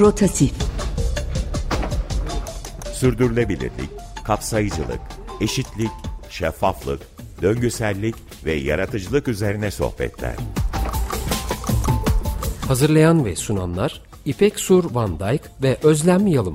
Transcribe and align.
Rotatif 0.00 0.52
Sürdürülebilirlik, 2.92 3.90
kapsayıcılık, 4.24 5.00
eşitlik, 5.40 5.90
şeffaflık, 6.30 7.02
döngüsellik 7.42 8.14
ve 8.44 8.52
yaratıcılık 8.52 9.28
üzerine 9.28 9.70
sohbetler. 9.70 10.34
Hazırlayan 12.68 13.24
ve 13.24 13.36
sunanlar 13.36 14.02
İpek 14.24 14.60
Sur 14.60 14.94
Van 14.94 15.20
Dijk 15.20 15.42
ve 15.62 15.76
Özlem 15.82 16.26
Yalım. 16.26 16.54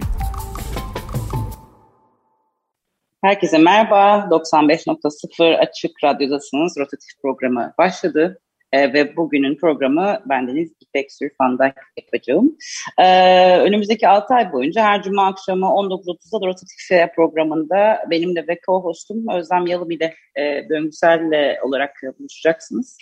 Herkese 3.23 3.57
merhaba. 3.57 4.27
95.0 4.31 5.57
Açık 5.57 6.03
Radyo'dasınız. 6.03 6.77
Rotatif 6.77 7.21
programı 7.21 7.73
başladı. 7.77 8.39
E, 8.73 8.93
ve 8.93 9.15
bugünün 9.15 9.55
programı 9.55 10.19
bendeniz 10.25 10.71
İpek 10.81 11.11
Sürfan'da 11.11 11.73
yapacağım. 11.97 12.57
E, 12.97 13.57
önümüzdeki 13.57 14.07
6 14.07 14.33
ay 14.33 14.51
boyunca 14.51 14.83
her 14.83 15.03
cuma 15.03 15.27
akşamı 15.27 15.65
19.30'da 15.65 16.47
Rotatif 16.47 17.15
programında 17.15 17.99
benimle 18.09 18.47
ve 18.47 18.59
co-hostum 18.67 19.37
Özlem 19.39 19.67
Yalım 19.67 19.91
ile 19.91 20.13
e, 20.35 20.69
döngüsel 20.69 21.21
olarak 21.63 21.91
buluşacaksınız. 22.19 22.97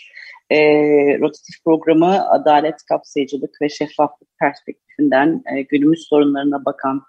E, 0.50 0.58
rotatif 1.20 1.64
programı 1.66 2.30
adalet, 2.30 2.76
kapsayıcılık 2.90 3.62
ve 3.62 3.70
şeffaflık 3.70 4.30
perspektifinden 4.40 5.44
e, 5.56 5.62
günümüz 5.62 6.08
sorunlarına 6.10 6.66
bakan 6.66 7.02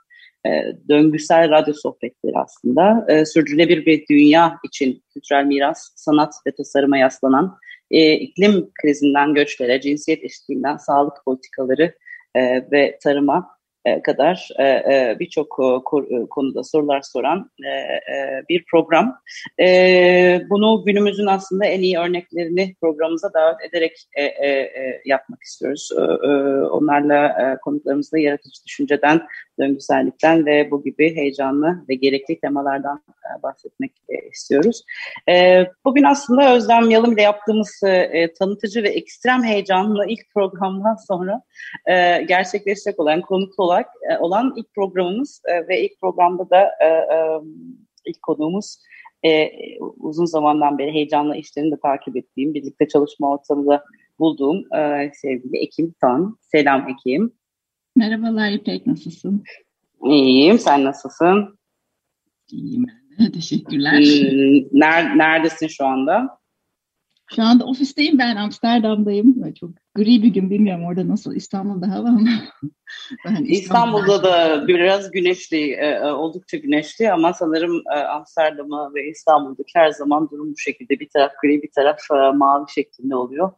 e, 0.46 0.51
döngüsel 0.88 1.51
radyo 1.51 1.74
sohbetleri 1.74 2.34
aslında. 2.34 3.06
E, 3.09 3.24
sürdürülebilir 3.24 3.87
bir 3.87 4.06
dünya 4.10 4.59
için 4.65 5.02
kültürel 5.15 5.45
miras, 5.45 5.92
sanat 5.96 6.34
ve 6.46 6.54
tasarıma 6.54 6.98
yaslanan 6.98 7.59
e, 7.91 8.12
iklim 8.12 8.71
krizinden 8.83 9.35
göçlere, 9.35 9.80
cinsiyet 9.80 10.24
eşitliğinden 10.24 10.77
sağlık 10.77 11.24
politikaları 11.24 11.95
e, 12.35 12.71
ve 12.73 12.99
tarıma 13.02 13.60
e, 13.85 14.02
kadar 14.02 14.49
e, 14.59 14.65
e, 14.65 15.16
birçok 15.21 15.51
konuda 16.30 16.65
sorular 16.65 17.02
soran 17.02 17.51
bir 18.49 18.65
program. 18.71 19.21
Bunu 20.51 20.85
günümüzün 20.87 21.27
aslında 21.27 21.65
en 21.65 21.80
iyi 21.80 21.99
örneklerini 21.99 22.74
programımıza 22.80 23.32
davet 23.35 23.60
ederek 23.69 23.97
yapmak 25.04 25.43
istiyoruz. 25.43 25.91
Onlarla 26.71 27.57
konuklarımızla 27.65 28.19
yaratıcı 28.19 28.65
düşünceden, 28.66 29.21
döngüsellikten 29.61 30.47
ve 30.47 30.71
bu 30.71 30.83
gibi 30.83 31.16
heyecanlı 31.16 31.85
ve 31.89 31.95
gerekli 31.95 32.41
temalardan 32.41 33.03
bahsetmek 33.43 33.93
istiyoruz. 34.33 34.85
Bugün 35.85 36.05
aslında 36.05 36.55
Özlem 36.55 36.91
Yalım 36.91 37.13
ile 37.13 37.23
yaptığımız 37.23 37.81
tanıtıcı 38.38 38.83
ve 38.83 38.88
ekstrem 38.88 39.45
heyecanlı 39.45 40.07
ilk 40.09 40.35
programdan 40.35 40.97
sonra 41.09 41.43
gerçekleşecek 42.29 43.01
olan 43.01 43.21
konuklu 43.21 43.65
olarak 43.65 43.87
e, 44.11 44.19
olan 44.19 44.55
ilk 44.57 44.75
programımız 44.75 45.43
e, 45.45 45.69
ve 45.69 45.85
ilk 45.85 46.01
programda 46.01 46.51
da 46.51 46.63
e, 46.63 46.88
ilk 48.05 48.23
konuğumuz 48.23 48.79
uzun 49.99 50.25
zamandan 50.25 50.79
beri 50.79 50.93
heyecanla 50.93 51.37
işlerini 51.37 51.73
de 51.73 51.81
takip 51.81 52.16
ettiğim, 52.16 52.55
birlikte 52.55 52.88
çalışma 52.88 53.31
ortamında 53.33 53.85
bulduğum 54.19 54.65
sevgili 55.13 55.59
Ekim 55.59 55.95
Tan. 56.01 56.37
Selam 56.41 56.88
Ekim. 56.88 57.33
Merhabalar 57.96 58.51
İpek, 58.51 58.87
nasılsın? 58.87 59.45
İyiyim, 60.05 60.59
sen 60.59 60.85
nasılsın? 60.85 61.59
İyiyim 62.52 62.87
teşekkürler. 63.32 63.93
Hmm, 63.93 65.19
neredesin 65.19 65.66
şu 65.66 65.87
anda? 65.87 66.41
Şu 67.34 67.43
anda 67.43 67.65
ofisteyim 67.65 68.19
ben 68.19 68.37
Amsterdam'dayım. 68.37 69.53
Çok 69.53 69.71
gri 69.94 70.22
bir 70.22 70.28
gün 70.28 70.50
bilmiyorum 70.50 70.84
orada 70.84 71.09
nasıl 71.09 71.34
İstanbul'da 71.34 71.91
hava 71.91 72.09
ama. 72.09 72.28
ben 73.25 73.44
İstanbul'da 73.44 74.22
da 74.22 74.69
biraz 74.69 75.10
güneşli, 75.10 75.72
e, 75.72 75.87
e, 75.87 76.10
oldukça 76.10 76.56
güneşli 76.56 77.12
ama 77.12 77.32
sanırım 77.32 77.82
e, 77.97 77.98
Amsterdam'a 77.98 78.94
ve 78.94 79.10
İstanbul'daki 79.10 79.72
her 79.75 79.91
zaman 79.91 80.31
durum 80.31 80.53
bu 80.53 80.59
şekilde. 80.59 81.00
Bir 81.00 81.09
taraf 81.09 81.32
gri 81.42 81.62
bir 81.62 81.70
taraf 81.75 81.98
mavi 82.34 82.64
şeklinde 82.75 83.16
oluyor. 83.16 83.53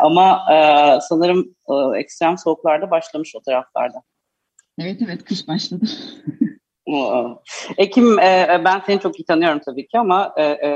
Ama 0.00 0.40
sanırım 1.00 1.54
ekstrem 1.96 2.38
soğuklarda 2.38 2.90
başlamış 2.90 3.36
o 3.36 3.40
taraflarda. 3.40 4.02
Evet 4.78 5.02
evet 5.04 5.24
kış 5.24 5.48
başladı. 5.48 5.84
Ekim, 7.78 8.18
e, 8.18 8.62
ben 8.64 8.82
seni 8.86 9.00
çok 9.00 9.20
iyi 9.20 9.24
tanıyorum 9.24 9.60
tabii 9.64 9.86
ki 9.86 9.98
ama 9.98 10.34
e, 10.36 10.44
e, 10.44 10.70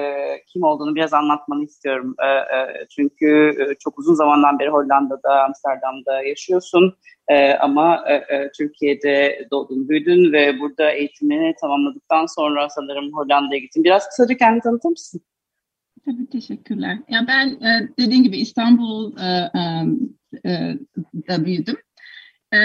kim 0.46 0.62
olduğunu 0.62 0.94
biraz 0.94 1.14
anlatmanı 1.14 1.64
istiyorum. 1.64 2.14
E, 2.18 2.26
e, 2.26 2.86
çünkü 2.90 3.54
e, 3.60 3.74
çok 3.74 3.98
uzun 3.98 4.14
zamandan 4.14 4.58
beri 4.58 4.68
Hollanda'da, 4.68 5.44
Amsterdam'da 5.44 6.22
yaşıyorsun. 6.22 6.94
E, 7.28 7.54
ama 7.54 8.04
e, 8.08 8.14
e, 8.14 8.50
Türkiye'de 8.56 9.46
doğdun, 9.50 9.88
büyüdün 9.88 10.32
ve 10.32 10.60
burada 10.60 10.90
eğitimini 10.90 11.54
tamamladıktan 11.60 12.26
sonra 12.26 12.68
sanırım 12.68 13.12
Hollanda'ya 13.12 13.60
gittin. 13.60 13.84
Biraz 13.84 14.08
kısaca 14.08 14.36
kendini 14.36 14.62
tanıtır 14.62 14.88
mısın? 14.88 15.20
Tabii 16.04 16.30
teşekkürler. 16.30 16.98
Ya 17.08 17.24
ben 17.28 17.48
e, 17.48 17.88
dediğin 17.98 18.22
gibi 18.22 18.36
İstanbul'da 18.36 19.50
e, 20.44 20.48
e, 20.48 20.74
e, 21.30 21.44
büyüdüm. 21.44 21.76
E, 22.54 22.58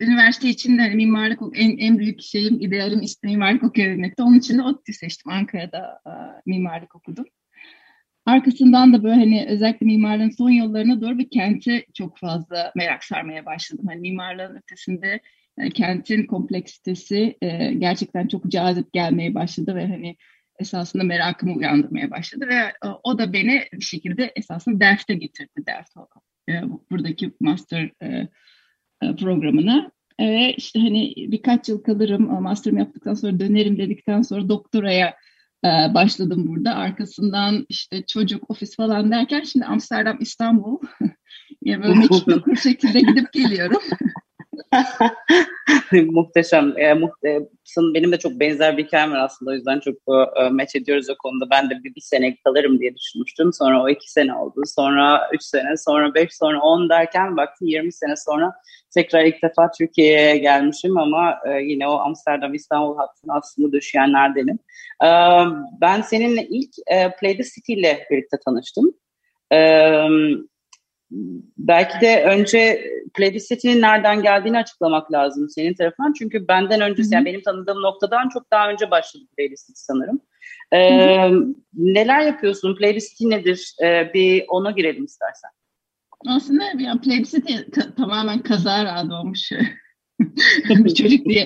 üniversite 0.00 0.48
için 0.48 0.78
de 0.78 0.82
hani 0.82 0.94
mimarlık 0.94 1.40
en, 1.54 1.76
en 1.78 1.98
büyük 1.98 2.22
şeyim, 2.22 2.60
idealim 2.60 3.02
işte 3.02 3.28
mimarlık 3.28 3.62
okuyabilmekti. 3.62 4.22
Onun 4.22 4.38
için 4.38 4.58
de 4.58 4.62
ODTÜ 4.62 4.92
seçtim. 4.92 5.32
Ankara'da 5.32 6.00
a, 6.04 6.40
mimarlık 6.46 6.96
okudum. 6.96 7.24
Arkasından 8.26 8.92
da 8.92 9.02
böyle 9.02 9.14
hani 9.14 9.46
özellikle 9.48 9.86
mimarlığın 9.86 10.30
son 10.30 10.50
yıllarına 10.50 11.00
doğru 11.00 11.18
bir 11.18 11.30
kente 11.30 11.84
çok 11.94 12.18
fazla 12.18 12.72
merak 12.76 13.04
sarmaya 13.04 13.46
başladım. 13.46 13.84
Hani 13.88 14.00
mimarlığın 14.00 14.56
ötesinde 14.56 15.20
yani 15.58 15.68
e, 15.68 15.70
kentin 15.70 16.26
kompleksitesi 16.26 17.36
e, 17.42 17.72
gerçekten 17.74 18.28
çok 18.28 18.46
cazip 18.46 18.92
gelmeye 18.92 19.34
başladı 19.34 19.74
ve 19.74 19.86
hani 19.86 20.16
esasında 20.58 21.04
merakımı 21.04 21.54
uyandırmaya 21.54 22.10
başladı 22.10 22.48
ve 22.48 22.54
e, 22.54 22.88
o 23.02 23.18
da 23.18 23.32
beni 23.32 23.64
bir 23.72 23.84
şekilde 23.84 24.32
esasında 24.36 24.80
derste 24.80 25.14
getirdi. 25.14 25.66
Ders 25.66 25.94
e, 26.48 26.52
buradaki 26.90 27.32
master 27.40 27.90
e, 28.00 28.06
e, 28.06 28.28
programına. 29.00 29.90
Ve 30.20 30.54
işte 30.56 30.80
hani 30.80 31.14
birkaç 31.16 31.68
yıl 31.68 31.82
kalırım, 31.82 32.30
e, 32.30 32.40
master'ımı 32.40 32.80
yaptıktan 32.80 33.14
sonra 33.14 33.40
dönerim 33.40 33.78
dedikten 33.78 34.22
sonra 34.22 34.48
doktoraya 34.48 35.14
e, 35.64 35.68
başladım 35.94 36.44
burada. 36.48 36.74
Arkasından 36.74 37.66
işte 37.68 38.06
çocuk, 38.06 38.50
ofis 38.50 38.76
falan 38.76 39.10
derken 39.10 39.42
şimdi 39.42 39.64
Amsterdam, 39.64 40.18
İstanbul. 40.20 40.78
ya 41.62 41.82
böyle 41.82 41.94
mekik 41.98 42.58
şekilde 42.62 43.00
gidip 43.00 43.32
geliyorum. 43.32 43.82
Muhteşem. 45.92 46.78
E, 46.78 46.94
muhte 46.94 47.48
benim 47.78 48.12
de 48.12 48.18
çok 48.18 48.32
benzer 48.40 48.76
bir 48.76 48.84
hikayem 48.84 49.12
var 49.12 49.18
aslında. 49.18 49.50
O 49.50 49.54
yüzden 49.54 49.80
çok 49.80 49.94
e, 50.36 50.48
match 50.48 50.76
ediyoruz 50.76 51.10
o 51.10 51.14
konuda. 51.18 51.50
Ben 51.50 51.70
de 51.70 51.74
bir, 51.84 51.94
bir 51.94 52.00
sene 52.00 52.36
kalırım 52.44 52.80
diye 52.80 52.94
düşünmüştüm. 52.96 53.52
Sonra 53.52 53.82
o 53.82 53.88
iki 53.88 54.12
sene 54.12 54.34
oldu. 54.34 54.62
Sonra 54.66 55.30
üç 55.32 55.42
sene, 55.42 55.76
sonra 55.76 56.14
beş, 56.14 56.36
sonra 56.36 56.60
on 56.60 56.88
derken 56.88 57.36
baktım 57.36 57.68
20 57.68 57.92
sene 57.92 58.16
sonra 58.16 58.52
tekrar 58.94 59.24
ilk 59.24 59.42
defa 59.42 59.70
Türkiye'ye 59.78 60.38
gelmişim 60.38 60.98
ama 60.98 61.38
e, 61.46 61.62
yine 61.62 61.88
o 61.88 61.92
Amsterdam 61.92 62.54
İstanbul 62.54 62.96
hattına 62.96 63.34
aslında 63.34 63.72
düşenlerdenim. 63.72 64.58
E, 65.04 65.08
ben 65.80 66.02
seninle 66.02 66.46
ilk 66.46 66.70
e, 66.86 67.10
Play 67.20 67.36
the 67.36 67.44
City 67.44 67.72
ile 67.72 68.06
birlikte 68.10 68.36
tanıştım. 68.44 68.94
E, 69.52 69.58
belki 71.58 72.00
de 72.00 72.24
önce 72.24 72.84
Plebiscit'in 73.14 73.82
nereden 73.82 74.22
geldiğini 74.22 74.58
açıklamak 74.58 75.12
lazım 75.12 75.48
senin 75.48 75.74
tarafından. 75.74 76.12
Çünkü 76.12 76.48
benden 76.48 76.80
önce, 76.80 77.02
yani 77.10 77.24
benim 77.24 77.42
tanıdığım 77.42 77.82
noktadan 77.82 78.28
çok 78.28 78.50
daha 78.50 78.70
önce 78.70 78.90
başladı 78.90 79.24
Plebiscit 79.36 79.78
sanırım. 79.78 80.20
Ee, 80.72 81.30
neler 81.74 82.20
yapıyorsun? 82.20 82.76
Plebiscit 82.76 83.20
nedir? 83.20 83.74
Ee, 83.82 84.10
bir 84.14 84.44
ona 84.48 84.70
girelim 84.70 85.04
istersen. 85.04 85.50
Aslında 86.26 86.64
yani 86.78 87.00
Plebiscit 87.00 87.76
tamamen 87.96 88.38
kazara 88.38 89.10
doğmuş 89.10 89.52
bir 90.68 90.94
çocuk 90.94 91.24
diye 91.24 91.42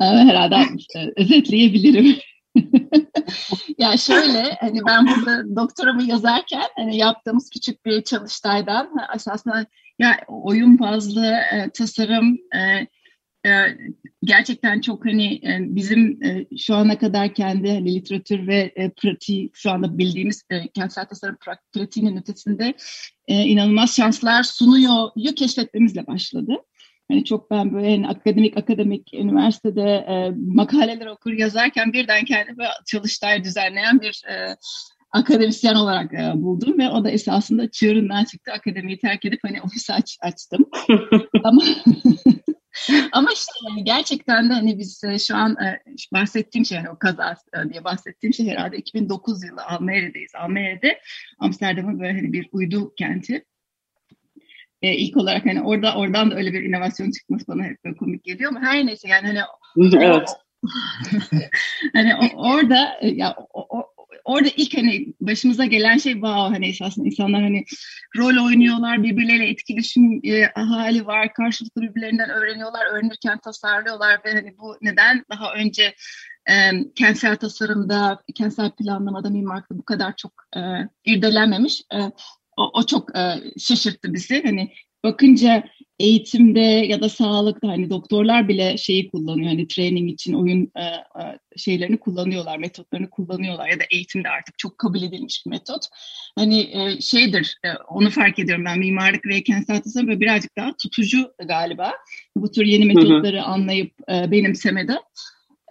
e, 0.00 0.04
herhalde 0.04 0.56
e, 0.96 1.12
özetleyebilirim. 1.16 2.16
ya 3.78 3.96
şöyle 3.96 4.56
hani 4.60 4.80
ben 4.86 5.06
burada 5.06 5.56
doktoramı 5.56 6.02
yazarken 6.02 6.68
hani 6.76 6.96
yaptığımız 6.96 7.50
küçük 7.50 7.86
bir 7.86 8.02
çalıştaydan 8.02 8.90
esasında 9.14 9.66
ya 9.98 10.20
oyun 10.28 10.78
bazlı 10.78 11.26
e, 11.26 11.70
tasarım 11.74 12.38
e, 12.54 12.86
e, 13.48 13.78
gerçekten 14.24 14.80
çok 14.80 15.06
hani 15.06 15.34
e, 15.34 15.58
bizim 15.60 16.24
e, 16.24 16.46
şu 16.58 16.74
ana 16.74 16.98
kadar 16.98 17.34
kendi 17.34 17.70
hani, 17.70 17.94
literatür 17.94 18.46
ve 18.46 18.72
e, 18.76 18.90
pratiği 18.90 19.50
şu 19.54 19.70
anda 19.70 19.98
bildiğimiz 19.98 20.42
e, 20.50 20.68
kentsel 20.68 21.04
tasarım 21.04 21.36
pratiğinin 21.74 22.16
ötesinde 22.16 22.74
e, 23.28 23.42
inanılmaz 23.42 23.96
şanslar 23.96 24.42
sunuyor 24.42 25.10
keşfetmemizle 25.36 26.06
başladı. 26.06 26.52
Hani 27.10 27.24
çok 27.24 27.50
ben 27.50 27.74
böyle 27.74 27.90
hani 27.90 28.08
akademik 28.08 28.56
akademik 28.56 29.14
üniversitede 29.14 29.82
e, 29.82 30.32
makaleler 30.36 31.06
okur 31.06 31.32
yazarken 31.32 31.92
birden 31.92 32.24
kendime 32.24 32.68
çalıştay 32.86 33.44
düzenleyen 33.44 34.00
bir 34.00 34.22
e, 34.28 34.56
akademisyen 35.12 35.74
olarak 35.74 36.14
e, 36.14 36.32
buldum 36.34 36.78
ve 36.78 36.88
o 36.88 37.04
da 37.04 37.10
esasında 37.10 37.70
çığırından 37.70 38.24
çıktı. 38.24 38.52
Akademiyi 38.52 38.98
terk 38.98 39.24
edip 39.24 39.40
hani 39.42 39.62
ofis 39.62 39.90
aç, 39.90 40.18
açtım. 40.20 40.70
Ama 41.44 41.62
Ama 43.12 43.32
işte 43.32 43.52
yani 43.68 43.84
gerçekten 43.84 44.50
de 44.50 44.52
hani 44.52 44.78
biz 44.78 45.04
e, 45.04 45.18
şu 45.18 45.36
an 45.36 45.56
e, 45.64 45.80
bahsettiğim 46.12 46.64
şey, 46.64 46.78
yani 46.78 46.90
o 46.90 46.98
kaza 46.98 47.36
e, 47.54 47.72
diye 47.72 47.84
bahsettiğim 47.84 48.34
şey 48.34 48.48
herhalde 48.48 48.76
2009 48.76 49.44
yılı 49.44 49.64
Almanya'dayız. 49.64 50.32
Almanya'da 50.34 50.88
Amsterdam'ın 51.38 52.00
böyle 52.00 52.12
hani 52.12 52.32
bir 52.32 52.48
uydu 52.52 52.94
kenti. 52.98 53.44
Ee, 54.84 54.94
ilk 54.94 55.16
olarak 55.16 55.46
hani 55.46 55.62
orada 55.62 55.94
oradan 55.94 56.30
da 56.30 56.34
öyle 56.34 56.52
bir 56.52 56.62
inovasyon 56.62 57.10
çıkması 57.10 57.46
bana 57.48 57.62
hep 57.62 57.84
böyle 57.84 57.96
komik 57.96 58.24
geliyor 58.24 58.50
ama 58.50 58.60
her 58.60 58.86
neyse 58.86 59.08
yani 59.08 59.26
hani 59.26 59.40
evet. 60.04 60.28
hani 61.92 62.14
orada 62.34 62.98
ya 63.02 63.36
o, 63.52 63.78
o, 63.78 63.94
orada 64.24 64.48
ilk 64.56 64.76
hani 64.76 65.06
başımıza 65.20 65.64
gelen 65.64 65.98
şey 65.98 66.12
wow 66.12 66.54
hani 66.54 66.68
esasında 66.68 67.06
insanlar 67.06 67.42
hani 67.42 67.64
rol 68.16 68.46
oynuyorlar, 68.46 69.02
birbirleriyle 69.02 69.48
etkileşim 69.48 70.20
e, 70.24 70.42
hali 70.54 71.06
var, 71.06 71.32
karşılıklı 71.32 71.82
birbirlerinden 71.82 72.30
öğreniyorlar, 72.30 72.86
öğrenirken 72.92 73.38
tasarlıyorlar 73.38 74.20
ve 74.24 74.32
hani 74.32 74.58
bu 74.58 74.76
neden 74.82 75.24
daha 75.30 75.54
önce 75.54 75.94
e, 76.50 76.54
kentsel 76.94 77.36
tasarımda, 77.36 78.22
kentsel 78.34 78.70
planlamada, 78.70 79.30
mimarlıkta 79.30 79.78
bu 79.78 79.84
kadar 79.84 80.16
çok 80.16 80.32
e, 80.56 80.60
irdelenmemiş. 81.04 81.82
E, 81.94 81.98
o, 82.56 82.70
o 82.74 82.86
çok 82.86 83.16
e, 83.16 83.22
şaşırttı 83.58 84.14
bizi. 84.14 84.42
Hani 84.42 84.72
bakınca 85.04 85.64
eğitimde 85.98 86.60
ya 86.60 87.00
da 87.00 87.08
sağlıkta 87.08 87.68
hani 87.68 87.90
doktorlar 87.90 88.48
bile 88.48 88.76
şeyi 88.76 89.10
kullanıyor 89.10 89.48
hani 89.48 89.68
training 89.68 90.10
için 90.10 90.32
oyun 90.32 90.72
e, 90.76 90.82
e, 90.82 91.38
şeylerini 91.56 91.96
kullanıyorlar, 91.96 92.58
metotlarını 92.58 93.10
kullanıyorlar 93.10 93.68
ya 93.68 93.80
da 93.80 93.84
eğitimde 93.90 94.28
artık 94.28 94.58
çok 94.58 94.78
kabul 94.78 95.02
edilmiş 95.02 95.42
bir 95.46 95.50
metot. 95.50 95.86
Hani 96.38 96.60
e, 96.60 97.00
şeydir 97.00 97.58
e, 97.64 97.68
onu 97.88 98.10
fark 98.10 98.38
ediyorum 98.38 98.64
ben 98.64 98.78
mimarlık 98.78 99.26
ve 99.26 99.42
kentsel 99.42 99.82
tasarım 99.82 100.08
böyle 100.08 100.20
birazcık 100.20 100.56
daha 100.56 100.76
tutucu 100.76 101.32
galiba 101.48 101.92
bu 102.36 102.50
tür 102.50 102.64
yeni 102.64 102.84
metotları 102.84 103.36
hı 103.36 103.40
hı. 103.40 103.44
anlayıp 103.44 103.92
e, 104.10 104.30
benimsemede. 104.30 104.98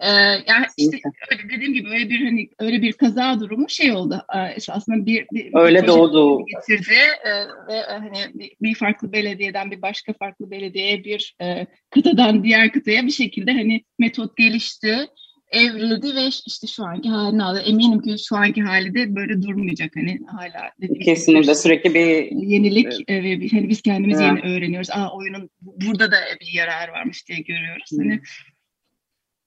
Ee, 0.02 0.08
yani 0.46 0.66
işte 0.76 0.98
öyle 1.32 1.54
dediğim 1.56 1.74
gibi 1.74 1.88
öyle 1.88 2.10
bir 2.10 2.24
hani 2.24 2.48
öyle 2.58 2.82
bir 2.82 2.92
kaza 2.92 3.40
durumu 3.40 3.68
şey 3.68 3.92
oldu 3.92 4.22
esasında 4.56 5.06
bir, 5.06 5.26
bir 5.32 5.50
öyle 5.54 5.82
bir 5.82 5.88
doğdu 5.88 6.44
getirdi 6.46 6.94
e, 7.24 7.30
ve 7.68 7.78
e, 7.78 7.84
hani 7.86 8.18
bir, 8.34 8.52
bir 8.62 8.74
farklı 8.74 9.12
belediyeden 9.12 9.70
bir 9.70 9.82
başka 9.82 10.12
farklı 10.12 10.50
belediyeye 10.50 11.04
bir 11.04 11.36
e, 11.42 11.66
kıtadan 11.90 12.44
diğer 12.44 12.72
kıtaya 12.72 13.06
bir 13.06 13.10
şekilde 13.10 13.52
hani 13.52 13.84
metot 13.98 14.36
gelişti 14.36 15.08
evrildi 15.54 16.16
ve 16.16 16.26
işte 16.46 16.66
şu 16.66 16.84
anki 16.84 17.08
halini 17.08 17.44
aldı. 17.44 17.62
Eminim 17.66 18.02
ki 18.02 18.16
şu 18.28 18.36
anki 18.36 18.62
hali 18.62 18.94
de 18.94 19.14
böyle 19.16 19.42
durmayacak 19.42 19.96
hani 19.96 20.18
hala. 20.26 20.70
Kesinlikle 21.04 21.42
gibi, 21.42 21.54
sürekli 21.54 21.94
bir 21.94 22.30
yenilik 22.30 23.10
ve 23.10 23.48
hani 23.48 23.68
biz 23.68 23.82
kendimiz 23.82 24.20
evet. 24.20 24.44
yeni 24.44 24.54
öğreniyoruz. 24.54 24.90
Aa 24.90 25.16
oyunun 25.16 25.50
burada 25.60 26.12
da 26.12 26.16
bir 26.40 26.52
yarar 26.54 26.88
varmış 26.88 27.28
diye 27.28 27.38
görüyoruz. 27.38 27.90
Hani 27.98 28.04
hmm. 28.04 28.10
Hani 28.10 28.20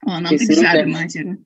o 0.07 0.12
anlamda 0.12 0.30
Kesinlikle. 0.30 0.56
güzel 0.56 0.86
bir 0.86 0.92
macera. 0.92 1.38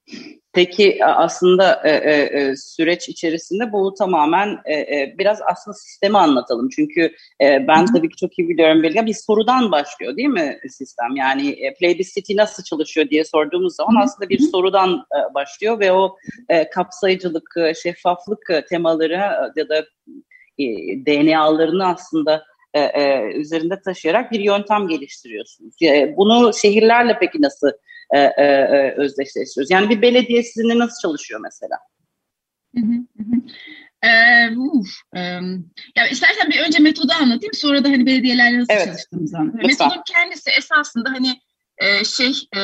Peki 0.54 1.06
aslında 1.06 1.82
e, 1.84 1.92
e, 1.92 2.22
e, 2.22 2.56
süreç 2.56 3.10
içerisinde 3.10 3.72
bu 3.72 3.94
tamamen 3.94 4.58
e, 4.66 4.74
e, 4.74 5.16
biraz 5.18 5.40
aslında 5.52 5.78
sistemi 5.78 6.18
anlatalım. 6.18 6.70
Çünkü 6.70 7.02
e, 7.42 7.68
ben 7.68 7.86
tabii 7.86 8.10
ki 8.10 8.16
çok 8.16 8.40
iyi 8.40 8.50
biliyorum 8.50 8.84
Bilge. 8.84 9.06
Bir 9.06 9.14
sorudan 9.14 9.72
başlıyor 9.72 10.18
değil 10.18 10.28
mi 10.28 10.60
sistem? 10.70 11.16
Yani 11.16 11.50
e, 11.50 11.74
Play 11.74 12.00
nasıl 12.36 12.64
çalışıyor 12.64 13.10
diye 13.10 13.24
sorduğumuz 13.24 13.76
zaman 13.76 14.04
aslında 14.04 14.30
bir 14.30 14.40
sorudan 14.40 14.90
e, 14.96 15.34
başlıyor 15.34 15.80
ve 15.80 15.92
o 15.92 16.16
e, 16.50 16.70
kapsayıcılık, 16.70 17.54
e, 17.58 17.74
şeffaflık 17.74 18.50
e, 18.50 18.66
temaları 18.66 19.14
e, 19.14 19.60
ya 19.60 19.70
da 19.70 19.86
e, 20.60 20.66
DNA'larını 21.06 21.88
aslında 21.88 22.44
e, 22.74 22.80
e, 22.80 23.34
üzerinde 23.36 23.82
taşıyarak 23.82 24.32
bir 24.32 24.40
yöntem 24.40 24.88
geliştiriyorsunuz. 24.88 25.76
E, 25.84 26.14
bunu 26.18 26.52
şehirlerle 26.54 27.18
peki 27.20 27.42
nasıl 27.42 27.72
e, 28.12 28.20
e, 28.20 28.44
e, 28.44 28.96
özdeşleştiriyoruz. 28.98 29.72
Yani 29.72 29.90
bir 29.90 30.02
belediye 30.02 30.44
sizinle 30.44 30.80
nasıl 30.80 31.02
çalışıyor 31.02 31.40
mesela? 31.44 31.78
Hı 32.76 32.82
hı 32.82 33.24
hı. 33.24 33.42
Ee, 34.04 34.58
uf, 34.58 34.90
e, 35.16 35.20
ya 35.96 36.08
istersen 36.12 36.50
bir 36.50 36.60
önce 36.60 36.80
metodu 36.80 37.14
anlatayım 37.22 37.54
sonra 37.54 37.84
da 37.84 37.90
hani 37.90 38.06
belediyelerle 38.06 38.60
nasıl 38.60 38.74
evet. 38.74 38.86
çalıştığımızı 38.86 39.38
anlatayım. 39.38 39.68
Metodun 39.68 40.02
kendisi 40.14 40.50
esasında 40.50 41.10
hani 41.10 41.42
e, 41.78 42.04
şey 42.04 42.34
e, 42.54 42.62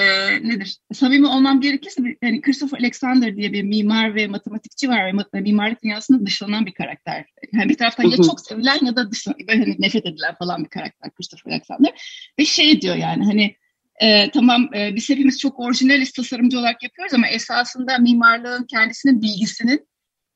nedir? 0.49 0.77
Samimi 0.94 1.27
olmam 1.27 1.61
gerekirse 1.61 2.01
hani 2.23 2.41
Christopher 2.41 2.79
Alexander 2.79 3.35
diye 3.35 3.53
bir 3.53 3.63
mimar 3.63 4.15
ve 4.15 4.27
matematikçi 4.27 4.89
var 4.89 5.13
ve 5.33 5.41
mimarlık 5.41 5.83
dünyasında 5.83 6.25
dışlanan 6.25 6.65
bir 6.65 6.73
karakter. 6.73 7.25
Yani 7.53 7.69
bir 7.69 7.77
taraftan 7.77 8.03
ya 8.03 8.17
çok 8.17 8.41
sevilen 8.41 8.85
ya 8.85 8.95
da 8.95 9.11
dışlanan, 9.11 9.38
hani 9.47 9.75
nefret 9.79 10.05
edilen 10.05 10.35
falan 10.35 10.63
bir 10.63 10.69
karakter 10.69 11.11
Christopher 11.11 11.51
Alexander. 11.51 11.91
Ve 12.39 12.45
şey 12.45 12.81
diyor 12.81 12.95
yani 12.95 13.25
hani 13.25 13.55
e, 14.01 14.31
tamam 14.31 14.69
e, 14.75 14.95
biz 14.95 15.09
hepimiz 15.09 15.39
çok 15.39 15.59
orijinaliz 15.59 16.11
tasarımcı 16.11 16.59
olarak 16.59 16.83
yapıyoruz 16.83 17.13
ama 17.13 17.27
esasında 17.27 17.97
mimarlığın 17.97 18.63
kendisinin 18.63 19.21
bilgisinin 19.21 19.88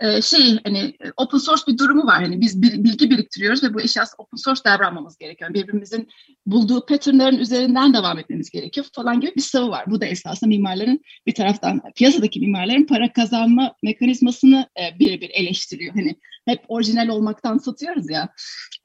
e, 0.02 0.22
şey 0.22 0.60
hani 0.64 0.94
open 1.18 1.38
source 1.38 1.64
bir 1.68 1.78
durumu 1.78 2.06
var. 2.06 2.24
Hani 2.24 2.42
biz 2.42 2.62
bir, 2.62 2.84
bilgi 2.84 3.10
biriktiriyoruz 3.10 3.64
ve 3.64 3.74
bu 3.74 3.82
esas 3.82 4.14
open 4.18 4.38
source 4.38 4.62
davranmamız 4.66 5.18
gerekiyor. 5.18 5.54
Birbirimizin 5.54 6.10
bulduğu 6.46 6.86
patternların 6.86 7.38
üzerinden 7.38 7.94
devam 7.94 8.20
etmemiz 8.20 8.50
gerekiyor 8.50 8.86
falan 8.96 9.20
gibi 9.20 9.36
bir 9.36 9.42
savı 9.42 9.70
var. 9.70 9.86
Bu 9.88 10.02
da 10.02 10.06
esasında 10.06 10.48
mimarların 10.48 11.02
bir 11.26 11.34
taraftan 11.34 11.82
piyasadaki 11.96 12.40
mimarların 12.40 12.86
para 12.86 13.14
kazanma 13.14 13.76
mekanizmasını 13.84 14.70
e, 14.80 15.00
birebir 15.00 15.30
eleştiriyor. 15.30 15.96
Hani 15.96 16.16
hep 16.48 16.64
orijinal 16.68 17.08
olmaktan 17.08 17.58
satıyoruz 17.58 18.10
ya. 18.10 18.30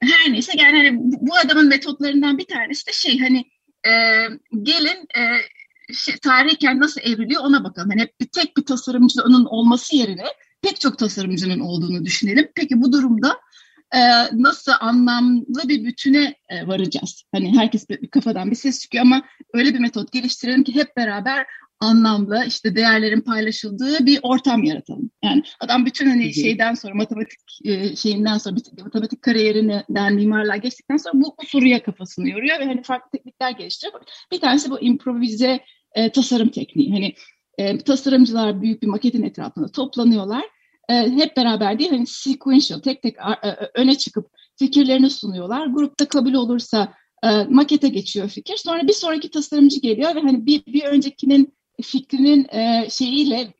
Her 0.03 0.33
neyse 0.33 0.51
yani 0.57 0.77
hani 0.77 0.91
bu 0.99 1.35
adamın 1.45 1.67
metotlarından 1.67 2.37
bir 2.37 2.45
tanesi 2.45 2.87
de 2.87 2.91
şey 2.91 3.19
hani 3.19 3.45
e, 3.87 3.91
gelin 4.61 5.07
e, 5.17 5.23
şey, 5.93 6.17
tarihiken 6.17 6.79
nasıl 6.79 7.01
evriliyor 7.01 7.43
ona 7.43 7.63
bakalım. 7.63 7.89
Hani 7.89 8.01
hep 8.01 8.19
bir 8.21 8.27
tek 8.27 8.57
bir 8.57 8.65
tasarımcının 8.65 9.45
olması 9.45 9.95
yerine 9.95 10.25
pek 10.61 10.79
çok 10.79 10.97
tasarımcının 10.97 11.59
olduğunu 11.59 12.05
düşünelim. 12.05 12.51
Peki 12.55 12.81
bu 12.81 12.91
durumda 12.91 13.37
e, 13.93 13.99
nasıl 14.31 14.71
anlamlı 14.79 15.67
bir 15.67 15.85
bütüne 15.85 16.35
e, 16.49 16.67
varacağız? 16.67 17.23
Hani 17.31 17.57
herkes 17.57 17.89
bir, 17.89 18.01
bir 18.01 18.09
kafadan 18.09 18.51
bir 18.51 18.55
ses 18.55 18.79
çıkıyor 18.79 19.01
ama 19.01 19.23
öyle 19.53 19.73
bir 19.73 19.79
metot 19.79 20.11
geliştirelim 20.11 20.63
ki 20.63 20.75
hep 20.75 20.97
beraber 20.97 21.45
anlamlı 21.79 22.43
işte 22.47 22.75
değerlerin 22.75 23.21
paylaşıldığı 23.21 24.05
bir 24.05 24.19
ortam 24.23 24.63
yaratalım. 24.63 25.11
Yani 25.23 25.43
adam 25.59 25.85
bütün 25.85 26.09
hani 26.09 26.33
şeyden 26.33 26.73
sonra 26.73 26.93
matematik 26.93 27.39
e, 27.65 27.95
şeyinden 27.95 28.37
sonra 28.37 28.55
matematik 28.83 29.21
kariyerinden 29.21 30.13
mimarlığa 30.13 30.57
geçtikten 30.57 30.97
sonra 30.97 31.13
bu, 31.13 31.35
bu 31.41 31.45
soruya 31.45 31.83
kafasını 31.83 32.29
yoruyor 32.29 32.59
ve 32.59 32.65
hani 32.65 32.83
farklı 32.83 33.09
teknikler 33.11 33.51
geliştiriyor. 33.51 34.01
Bir 34.31 34.39
tanesi 34.39 34.71
bu 34.71 34.79
improvize 34.79 35.59
e, 35.95 36.11
tasarım 36.11 36.49
tekniği. 36.49 36.91
Hani 36.91 37.13
e, 37.57 37.77
tasarımcılar 37.77 38.61
büyük 38.61 38.81
bir 38.81 38.87
maketin 38.87 39.23
etrafında 39.23 39.67
toplanıyorlar. 39.67 40.43
E, 40.89 40.93
hep 40.93 41.37
beraber 41.37 41.79
değil 41.79 41.91
hani 41.91 42.07
sequential 42.07 42.79
tek 42.79 43.01
tek 43.01 43.15
e, 43.43 43.69
öne 43.73 43.95
çıkıp 43.95 44.27
fikirlerini 44.59 45.09
sunuyorlar. 45.09 45.67
Grupta 45.67 46.07
kabul 46.07 46.33
olursa 46.33 46.93
e, 47.23 47.43
makete 47.49 47.87
geçiyor 47.87 48.29
fikir. 48.29 48.57
Sonra 48.57 48.87
bir 48.87 48.93
sonraki 48.93 49.31
tasarımcı 49.31 49.79
geliyor 49.79 50.15
ve 50.15 50.19
hani 50.19 50.45
bir, 50.45 50.65
bir 50.65 50.83
öncekinin 50.83 51.56
fikrinin 51.81 52.47
e, 52.51 52.89
şeyiyle 52.89 53.53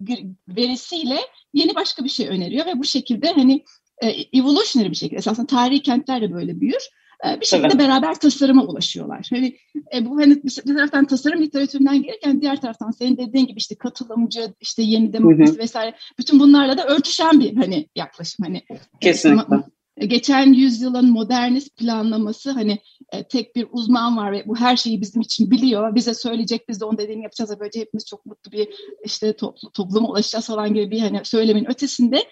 verisiyle 0.48 1.20
yeni 1.54 1.76
başka 1.76 2.04
bir 2.04 2.10
şey 2.10 2.28
öneriyor 2.28 2.66
ve 2.66 2.80
bu 2.80 2.84
şekilde 2.84 3.32
hani 3.32 3.64
e, 4.02 4.08
evolutionary 4.40 4.90
bir 4.90 4.96
şekilde 4.96 5.18
esasında 5.18 5.48
tarihi 5.48 5.82
kentler 5.82 6.22
de 6.22 6.34
böyle 6.34 6.62
büyür. 6.62 6.90
E, 7.26 7.42
bir 7.42 7.46
şekilde 7.46 7.68
evet. 7.68 7.80
beraber 7.80 8.20
tasarıma 8.20 8.64
ulaşıyorlar. 8.64 9.28
Hani 9.30 9.58
e, 9.96 10.06
bu 10.06 10.18
hani 10.18 10.44
bir, 10.44 10.76
taraftan 10.76 11.06
tasarım 11.06 11.42
literatüründen 11.42 12.02
gelirken 12.02 12.42
diğer 12.42 12.62
taraftan 12.62 12.92
senin 12.92 13.18
dediğin 13.18 13.48
gibi 13.48 13.58
işte 13.58 13.76
katılımcı, 13.76 14.54
işte 14.62 14.84
yeni 14.84 15.14
demokrasi 15.14 15.60
vesaire 15.60 15.96
bütün 16.20 16.40
bunlarla 16.40 16.78
da 16.78 16.86
örtüşen 16.86 17.40
bir 17.40 17.56
hani 17.56 17.90
yaklaşım 17.96 18.46
hani. 18.46 18.62
Kesinlikle. 19.02 19.56
E, 19.56 19.77
geçen 20.06 20.54
yüzyılın 20.54 21.12
modernist 21.12 21.78
planlaması 21.78 22.52
hani 22.52 22.80
e, 23.12 23.28
tek 23.28 23.56
bir 23.56 23.68
uzman 23.72 24.18
var 24.18 24.32
ve 24.32 24.44
bu 24.48 24.56
her 24.56 24.78
şeyi 24.78 25.02
bizim 25.02 25.22
için 25.22 25.52
biliyor. 25.52 25.96
Bize 25.96 26.14
söyleyecek 26.14 26.70
biz 26.70 26.82
de 26.82 26.86
onun 26.86 26.98
dediğini 26.98 27.24
yapacağız 27.24 27.60
böylece 27.60 27.80
hepimiz 27.80 28.06
çok 28.06 28.26
mutlu 28.26 28.52
bir 28.52 28.68
işte 29.06 29.36
toplu, 29.36 29.72
topluma 29.72 30.10
ulaşacağız 30.10 30.48
falan 30.48 30.74
gibi 30.74 30.92
bir 30.92 31.00
hani 31.00 31.20
söylemin 31.24 31.70
ötesinde 31.70 32.24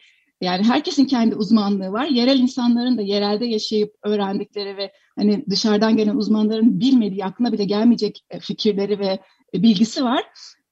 yani 0.41 0.63
herkesin 0.63 1.05
kendi 1.05 1.35
uzmanlığı 1.35 1.91
var. 1.91 2.05
Yerel 2.05 2.39
insanların 2.39 2.97
da 2.97 3.01
yerelde 3.01 3.45
yaşayıp 3.45 3.93
öğrendikleri 4.03 4.77
ve 4.77 4.91
hani 5.15 5.45
dışarıdan 5.49 5.97
gelen 5.97 6.15
uzmanların 6.15 6.79
bilmediği, 6.79 7.25
aklına 7.25 7.51
bile 7.51 7.63
gelmeyecek 7.63 8.25
e, 8.29 8.39
fikirleri 8.39 8.99
ve 8.99 9.19
bilgisi 9.53 10.03
var. 10.03 10.23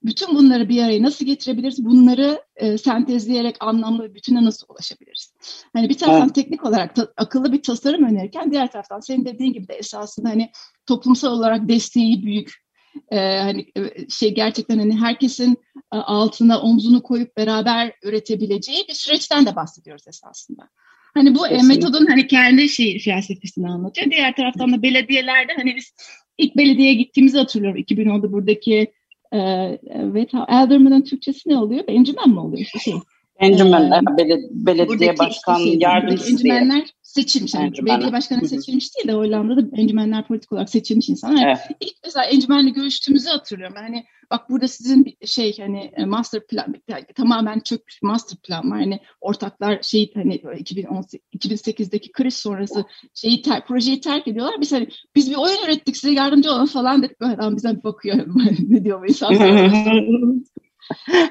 Bütün 0.04 0.34
bunları 0.34 0.68
bir 0.68 0.82
araya 0.82 1.02
nasıl 1.02 1.26
getirebiliriz? 1.26 1.84
Bunları 1.84 2.42
e, 2.56 2.78
sentezleyerek 2.78 3.56
anlamlı 3.60 4.04
bir 4.04 4.14
bütüne 4.14 4.44
nasıl 4.44 4.66
ulaşabiliriz? 4.68 5.32
Hani 5.72 5.88
bir 5.88 5.98
taraftan 5.98 6.24
evet. 6.24 6.34
teknik 6.34 6.64
olarak 6.64 6.96
ta, 6.96 7.08
akıllı 7.16 7.52
bir 7.52 7.62
tasarım 7.62 8.04
önerirken 8.04 8.50
diğer 8.50 8.72
taraftan 8.72 9.00
senin 9.00 9.24
dediğin 9.24 9.52
gibi 9.52 9.68
de 9.68 9.74
esasında 9.74 10.28
hani 10.28 10.50
toplumsal 10.86 11.32
olarak 11.32 11.68
desteği 11.68 12.22
büyük 12.22 12.64
e, 13.10 13.18
hani 13.18 13.66
e, 13.76 14.08
şey 14.08 14.34
gerçekten 14.34 14.78
hani 14.78 15.00
herkesin 15.00 15.56
e, 15.94 15.96
altına 15.96 16.60
omzunu 16.60 17.02
koyup 17.02 17.36
beraber 17.36 17.92
üretebileceği 18.02 18.84
bir 18.88 18.94
süreçten 18.94 19.46
de 19.46 19.56
bahsediyoruz 19.56 20.08
esasında. 20.08 20.68
Hani 21.14 21.34
bu 21.34 21.46
e, 21.46 21.62
metodun 21.62 22.06
hani 22.06 22.26
kendi 22.26 22.68
şey 22.68 22.98
felsefesini 22.98 23.68
anlatıyor. 23.68 24.10
Diğer 24.10 24.36
taraftan 24.36 24.72
da 24.72 24.82
belediyelerde 24.82 25.52
hani 25.56 25.76
biz 25.76 25.92
ilk 26.38 26.56
belediyeye 26.56 26.94
gittiğimizi 26.94 27.38
hatırlıyorum. 27.38 27.80
2010'da 27.80 28.32
buradaki 28.32 28.92
e, 29.34 29.38
evet 29.84 30.30
Elderman'ın 30.48 31.02
Türkçesi 31.02 31.48
ne 31.48 31.58
oluyor? 31.58 31.84
Encümen 31.88 32.28
mi 32.28 32.40
oluyor 32.40 32.62
işte 32.62 32.78
şey? 32.78 32.94
Encümenler, 33.38 34.02
ee, 34.02 34.16
belediye, 34.18 34.48
belediye 34.50 35.18
başkan 35.18 35.56
şey, 35.56 35.78
yardımcısı 35.78 36.32
Encümenler 36.32 36.74
diye. 36.74 36.84
seçilmiş. 37.02 37.54
Yani 37.54 37.72
belediye 37.86 38.12
başkanı 38.12 38.48
seçilmiş 38.48 38.96
değil 38.96 39.08
de 39.08 39.12
Hollanda'da 39.12 39.76
encümenler 39.76 40.26
politik 40.26 40.52
olarak 40.52 40.70
seçilmiş 40.70 41.08
insanlar. 41.08 41.46
Evet. 41.46 41.58
İlk 41.80 41.94
mesela 42.04 42.24
encümenle 42.24 42.70
görüştüğümüzü 42.70 43.28
hatırlıyorum. 43.28 43.76
Yani 43.76 44.04
bak 44.30 44.50
burada 44.50 44.68
sizin 44.68 45.04
bir 45.04 45.26
şey 45.26 45.58
hani 45.58 45.92
e, 45.96 46.04
master 46.04 46.46
plan 46.46 46.74
yani 46.88 47.04
tamamen 47.16 47.60
çökmüş 47.60 48.02
master 48.02 48.38
plan 48.38 48.70
var. 48.70 48.78
Hani 48.78 49.00
ortaklar 49.20 49.82
şey 49.82 50.12
hani 50.14 50.34
2018, 50.34 51.20
2008'deki 51.34 52.12
kriz 52.12 52.34
sonrası 52.34 52.84
şeyi 53.14 53.42
ter, 53.42 53.66
projeyi 53.66 54.00
terk 54.00 54.28
ediyorlar. 54.28 54.60
Biz 54.60 54.72
hani 54.72 54.88
biz 55.14 55.30
bir 55.30 55.36
oyun 55.36 55.64
ürettik 55.64 55.96
size 55.96 56.14
yardımcı 56.14 56.50
olun 56.50 56.66
falan 56.66 57.02
dedik. 57.02 57.20
Böyle 57.20 57.34
adam 57.34 57.56
bize 57.56 57.84
bakıyor. 57.84 58.26
ne 58.68 58.84
diyor 58.84 59.02
bu 59.02 59.06
insanlar? 59.06 59.38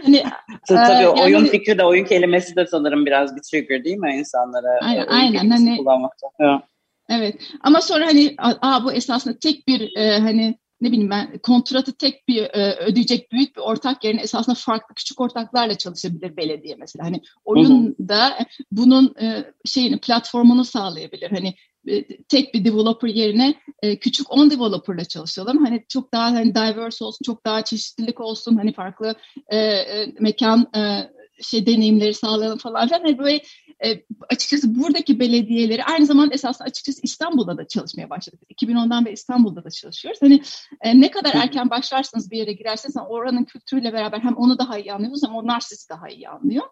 hani, 0.03 0.23
Tabii 0.67 0.93
e, 0.93 1.01
yani, 1.01 1.21
oyun 1.21 1.45
fikri 1.45 1.77
de 1.77 1.83
oyun 1.83 2.05
kelimesi 2.05 2.55
de 2.55 2.65
sanırım 2.65 3.05
biraz 3.05 3.35
bir 3.35 3.41
trigger 3.41 3.83
değil 3.83 3.97
mi 3.97 4.15
insanlara? 4.19 4.79
Aynen, 4.81 5.07
aynen. 5.07 5.49
Hani, 5.49 5.77
kullanmakta. 5.77 6.27
Evet. 6.39 6.61
evet. 7.09 7.35
Ama 7.61 7.81
sonra 7.81 8.05
hani 8.05 8.35
aa, 8.37 8.83
bu 8.83 8.93
esasında 8.93 9.39
tek 9.39 9.67
bir 9.67 9.97
e, 9.97 10.19
hani 10.19 10.55
ne 10.83 10.91
bileyim 10.91 11.09
ben 11.09 11.37
kontratı 11.37 11.93
tek 11.93 12.27
bir 12.27 12.43
e, 12.43 12.75
ödeyecek 12.75 13.31
büyük 13.31 13.55
bir 13.55 13.61
ortak 13.61 14.03
yerine 14.03 14.21
esasında 14.21 14.55
farklı 14.55 14.95
küçük 14.95 15.21
ortaklarla 15.21 15.75
çalışabilir 15.75 16.37
belediye 16.37 16.75
mesela. 16.79 17.05
Hani 17.05 17.21
oyunda 17.45 18.47
bunun 18.71 19.15
e, 19.21 19.53
şeyini 19.65 19.99
platformunu 19.99 20.65
sağlayabilir. 20.65 21.31
Hani 21.31 21.55
e, 21.87 22.17
tek 22.17 22.53
bir 22.53 22.65
developer 22.65 23.07
yerine 23.07 23.55
e, 23.81 23.99
küçük 23.99 24.31
10 24.31 24.51
developerla 24.51 25.05
çalışalım. 25.05 25.65
Hani 25.65 25.85
çok 25.89 26.13
daha 26.13 26.25
hani 26.25 26.55
diverse 26.55 27.05
olsun, 27.05 27.23
çok 27.25 27.45
daha 27.45 27.63
çeşitlilik 27.63 28.19
olsun. 28.19 28.55
Hani 28.55 28.73
farklı 28.73 29.15
e, 29.47 29.57
e, 29.57 30.13
mekan 30.19 30.67
e, 30.75 31.09
şey 31.41 31.65
deneyimleri 31.65 32.13
sağlayalım 32.13 32.57
falan 32.57 32.87
filan. 32.87 33.01
Hani 33.01 33.17
böyle 33.17 33.41
e, 33.85 34.03
açıkçası 34.29 34.75
buradaki 34.75 35.19
belediyeleri 35.19 35.83
aynı 35.83 36.05
zamanda 36.05 36.33
esasında 36.33 36.67
açıkçası 36.67 37.01
İstanbul'da 37.03 37.57
da 37.57 37.67
çalışmaya 37.67 38.09
başladık. 38.09 38.41
2010'dan 38.61 39.05
beri 39.05 39.13
İstanbul'da 39.13 39.63
da 39.63 39.69
çalışıyoruz. 39.69 40.21
Hani 40.21 40.41
e, 40.81 41.01
ne 41.01 41.11
kadar 41.11 41.33
erken 41.33 41.69
başlarsınız 41.69 42.31
bir 42.31 42.37
yere 42.37 42.53
girerseniz 42.53 42.95
hani 42.95 43.07
oranın 43.07 43.43
kültürüyle 43.43 43.93
beraber 43.93 44.19
hem 44.19 44.35
onu 44.35 44.59
daha 44.59 44.79
iyi 44.79 44.93
anlıyorsunuz 44.93 45.23
hem 45.29 45.35
onlar 45.35 45.59
sizi 45.59 45.89
daha 45.89 46.09
iyi 46.09 46.29
anlıyor. 46.29 46.63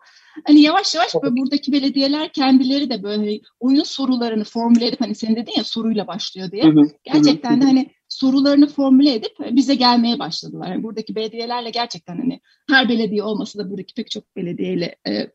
Hani 0.47 0.61
yavaş 0.61 0.95
yavaş 0.95 1.15
böyle 1.23 1.35
buradaki 1.35 1.71
belediyeler 1.71 2.33
kendileri 2.33 2.89
de 2.89 3.03
böyle 3.03 3.17
hani 3.17 3.41
oyun 3.59 3.83
sorularını 3.83 4.43
formüle 4.43 4.87
edip 4.87 5.01
hani 5.01 5.15
senin 5.15 5.35
dedin 5.35 5.53
ya 5.57 5.63
soruyla 5.63 6.07
başlıyor 6.07 6.51
diye. 6.51 6.63
Gerçekten 7.03 7.61
de 7.61 7.65
hani 7.65 7.91
sorularını 8.07 8.67
formüle 8.67 9.13
edip 9.13 9.31
bize 9.51 9.75
gelmeye 9.75 10.19
başladılar. 10.19 10.67
Yani 10.67 10.83
buradaki 10.83 11.15
belediyelerle 11.15 11.69
gerçekten 11.69 12.17
hani 12.17 12.41
her 12.69 12.89
belediye 12.89 13.23
olmasa 13.23 13.59
da 13.59 13.69
buradaki 13.69 13.93
pek 13.93 14.11
çok 14.11 14.35
belediyeyle 14.35 14.95
e, 15.07 15.27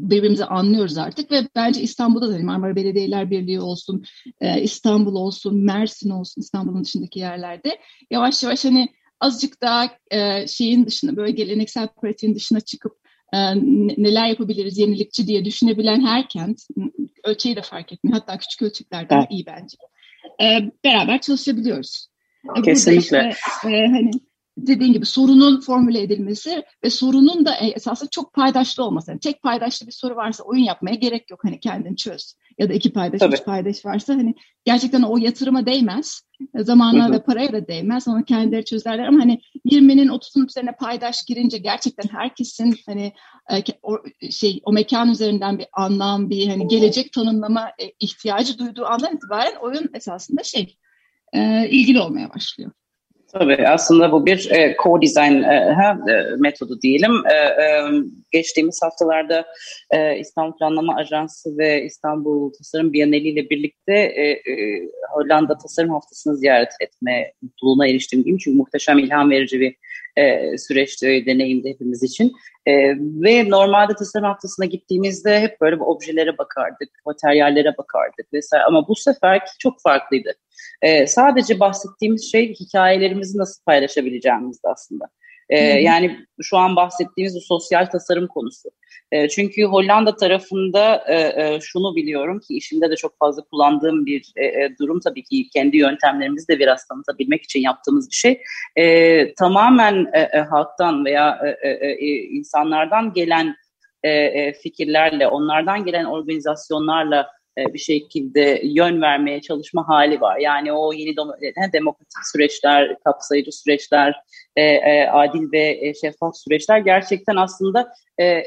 birbirimizi 0.00 0.44
anlıyoruz 0.44 0.98
artık 0.98 1.30
ve 1.30 1.48
bence 1.54 1.80
İstanbul'da 1.80 2.32
da 2.32 2.38
Marmara 2.38 2.76
Belediyeler 2.76 3.30
Birliği 3.30 3.60
olsun, 3.60 4.04
e, 4.40 4.62
İstanbul 4.62 5.14
olsun, 5.14 5.64
Mersin 5.64 6.10
olsun 6.10 6.40
İstanbul'un 6.40 6.84
dışındaki 6.84 7.18
yerlerde 7.18 7.78
yavaş 8.10 8.42
yavaş 8.42 8.64
hani 8.64 8.88
azıcık 9.20 9.62
daha 9.62 9.90
e, 10.10 10.46
şeyin 10.46 10.86
dışına 10.86 11.16
böyle 11.16 11.30
geleneksel 11.30 11.88
pratiğin 11.88 12.34
dışına 12.34 12.60
çıkıp 12.60 12.92
e, 13.32 13.38
neler 14.02 14.26
yapabiliriz 14.26 14.78
yenilikçi 14.78 15.26
diye 15.26 15.44
düşünebilen 15.44 16.00
her 16.06 16.28
kent 16.28 16.60
ölçeği 17.24 17.56
de 17.56 17.62
fark 17.62 17.92
etmiyor. 17.92 18.18
Hatta 18.18 18.38
küçük 18.38 18.62
ölçeklerden 18.62 19.18
evet. 19.18 19.28
iyi 19.30 19.46
bence. 19.46 19.76
E, 20.42 20.70
beraber 20.84 21.20
çalışabiliyoruz. 21.20 22.06
Kesinlikle. 22.64 22.98
Işte, 22.98 23.70
e, 23.70 23.86
hani 23.86 24.10
dediğin 24.58 24.92
gibi 24.92 25.06
sorunun 25.06 25.60
formüle 25.60 26.02
edilmesi 26.02 26.62
ve 26.84 26.90
sorunun 26.90 27.44
da 27.44 27.54
esasında 27.54 28.10
çok 28.10 28.32
paydaşlı 28.32 28.84
olması. 28.84 29.10
Yani 29.10 29.20
tek 29.20 29.42
paydaşlı 29.42 29.86
bir 29.86 29.92
soru 29.92 30.16
varsa 30.16 30.44
oyun 30.44 30.64
yapmaya 30.64 30.94
gerek 30.94 31.30
yok. 31.30 31.40
Hani 31.44 31.60
kendini 31.60 31.96
çöz. 31.96 32.34
Ya 32.58 32.68
da 32.68 32.72
iki 32.72 32.92
paydaş, 32.92 33.20
Tabii. 33.20 33.34
üç 33.34 33.44
paydaş 33.44 33.84
varsa 33.84 34.14
hani 34.14 34.34
gerçekten 34.64 35.02
o 35.02 35.16
yatırıma 35.16 35.66
değmez. 35.66 36.22
Zamana 36.54 37.12
ve 37.12 37.22
paraya 37.22 37.52
da 37.52 37.68
değmez. 37.68 38.08
Onu 38.08 38.24
kendileri 38.24 38.64
çözerler 38.64 39.06
ama 39.06 39.20
hani 39.20 39.40
20'nin 39.66 40.08
30'un 40.08 40.46
üzerine 40.46 40.72
paydaş 40.72 41.24
girince 41.28 41.58
gerçekten 41.58 42.08
herkesin 42.08 42.76
hani 42.86 43.12
e, 43.52 43.62
o, 43.82 43.98
şey 44.30 44.60
o 44.64 44.72
mekan 44.72 45.10
üzerinden 45.10 45.58
bir 45.58 45.66
anlam, 45.72 46.30
bir 46.30 46.48
hani 46.48 46.68
gelecek 46.68 47.12
tanımlama 47.12 47.68
e, 47.68 47.92
ihtiyacı 48.00 48.58
duyduğu 48.58 48.86
andan 48.86 49.16
itibaren 49.16 49.54
oyun 49.62 49.90
esasında 49.94 50.42
şey 50.42 50.76
e, 51.32 51.68
ilgili 51.68 52.00
olmaya 52.00 52.34
başlıyor. 52.34 52.70
Tabii 53.32 53.68
aslında 53.68 54.12
bu 54.12 54.26
bir 54.26 54.50
e, 54.50 54.76
co-design 54.76 55.44
e, 55.44 55.54
e, 56.12 56.36
metodu 56.38 56.80
diyelim. 56.82 57.12
E, 57.26 57.34
e, 57.34 57.84
geçtiğimiz 58.30 58.82
haftalarda 58.82 59.44
e, 59.90 60.18
İstanbul 60.18 60.58
Planlama 60.58 60.96
Ajansı 60.96 61.58
ve 61.58 61.84
İstanbul 61.84 62.52
Tasarım 62.52 62.92
Biyaneli 62.92 63.28
ile 63.28 63.50
birlikte 63.50 63.92
e, 63.92 64.22
e, 64.30 64.88
Hollanda 65.12 65.58
Tasarım 65.58 65.90
Haftası'nı 65.90 66.36
ziyaret 66.36 66.72
etme 66.80 67.32
mutluluğuna 67.42 67.88
eriştim 67.88 68.24
diyeyim. 68.24 68.38
Çünkü 68.38 68.58
muhteşem 68.58 68.98
ilham 68.98 69.30
verici 69.30 69.60
bir 69.60 69.76
e, 70.16 70.58
süreçti, 70.58 71.24
deneyimdi 71.26 71.68
hepimiz 71.68 72.02
için. 72.02 72.32
E, 72.66 72.72
ve 72.98 73.50
normalde 73.50 73.94
tasarım 73.94 74.26
haftasına 74.26 74.66
gittiğimizde 74.66 75.40
hep 75.40 75.60
böyle 75.60 75.76
objelere 75.76 76.38
bakardık, 76.38 76.88
materyallere 77.06 77.74
bakardık 77.78 78.32
vesaire. 78.32 78.64
Ama 78.64 78.88
bu 78.88 78.96
sefer 78.96 79.40
çok 79.58 79.80
farklıydı. 79.82 80.32
E, 80.82 81.06
sadece 81.06 81.60
bahsettiğimiz 81.60 82.32
şey 82.32 82.54
hikayelerimizi 82.54 83.38
nasıl 83.38 83.64
paylaşabileceğimizdi 83.64 84.68
aslında. 84.68 85.04
E, 85.52 85.58
yani 85.58 86.18
şu 86.42 86.56
an 86.56 86.76
bahsettiğimiz 86.76 87.36
bu 87.36 87.40
sosyal 87.40 87.86
tasarım 87.86 88.26
konusu. 88.26 88.68
E, 89.12 89.28
çünkü 89.28 89.64
Hollanda 89.64 90.16
tarafında 90.16 91.04
e, 91.08 91.14
e, 91.14 91.60
şunu 91.60 91.96
biliyorum 91.96 92.40
ki 92.40 92.56
işimde 92.56 92.90
de 92.90 92.96
çok 92.96 93.18
fazla 93.18 93.42
kullandığım 93.42 94.06
bir 94.06 94.32
e, 94.36 94.44
e, 94.44 94.74
durum 94.80 95.00
tabii 95.00 95.22
ki 95.22 95.48
kendi 95.54 95.76
yöntemlerimizi 95.76 96.48
de 96.48 96.58
biraz 96.58 96.86
tanıtabilmek 96.86 97.42
için 97.42 97.60
yaptığımız 97.60 98.10
bir 98.10 98.16
şey. 98.16 98.40
E, 98.76 99.34
tamamen 99.34 100.06
e, 100.12 100.20
e, 100.20 100.38
halktan 100.38 101.04
veya 101.04 101.40
e, 101.62 101.68
e, 101.68 101.88
e, 101.92 102.06
insanlardan 102.22 103.12
gelen 103.12 103.54
e, 104.02 104.10
e, 104.10 104.52
fikirlerle, 104.52 105.28
onlardan 105.28 105.84
gelen 105.84 106.04
organizasyonlarla 106.04 107.28
e, 107.58 107.74
bir 107.74 107.78
şekilde 107.78 108.60
yön 108.64 109.02
vermeye 109.02 109.40
çalışma 109.40 109.88
hali 109.88 110.20
var. 110.20 110.38
Yani 110.38 110.72
o 110.72 110.92
yeni 110.92 111.16
demokratik 111.72 112.26
süreçler, 112.32 112.98
kapsayıcı 113.04 113.52
süreçler, 113.52 114.14
e, 114.56 114.62
e, 114.62 115.08
adil 115.08 115.52
ve 115.52 115.78
e, 115.80 115.94
şeffaf 115.94 116.36
süreçler 116.36 116.78
gerçekten 116.78 117.36
aslında 117.36 117.92
e, 118.20 118.42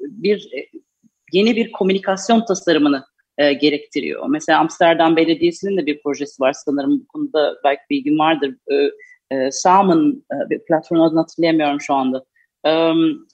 bir 0.00 0.50
e, 0.56 0.66
yeni 1.32 1.56
bir 1.56 1.72
komünikasyon 1.72 2.44
tasarımını 2.44 3.04
e, 3.38 3.52
gerektiriyor. 3.52 4.28
Mesela 4.28 4.58
Amsterdam 4.58 5.16
Belediyesi'nin 5.16 5.76
de 5.76 5.86
bir 5.86 6.02
projesi 6.02 6.42
var 6.42 6.52
sanırım 6.52 7.00
bu 7.00 7.06
konuda 7.06 7.56
belki 7.64 7.82
bilgim 7.90 8.18
vardır. 8.18 8.56
E, 8.72 8.74
e, 9.36 9.50
Salmon 9.50 10.24
e, 10.50 10.96
adını 10.96 11.20
hatırlayamıyorum 11.20 11.80
şu 11.80 11.94
anda. 11.94 12.24
E, 12.64 12.70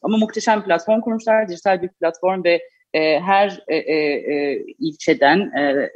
ama 0.03 0.17
muhteşem 0.19 0.61
bir 0.61 0.65
platform 0.65 1.01
kurmuşlar, 1.01 1.49
dijital 1.49 1.83
bir 1.83 1.89
platform 1.89 2.45
ve 2.45 2.61
e, 2.97 3.21
her 3.21 3.61
e, 3.69 3.77
e, 3.77 3.97
e, 4.35 4.65
ilçeden 4.79 5.39
e, 5.59 5.63
e, 5.63 5.91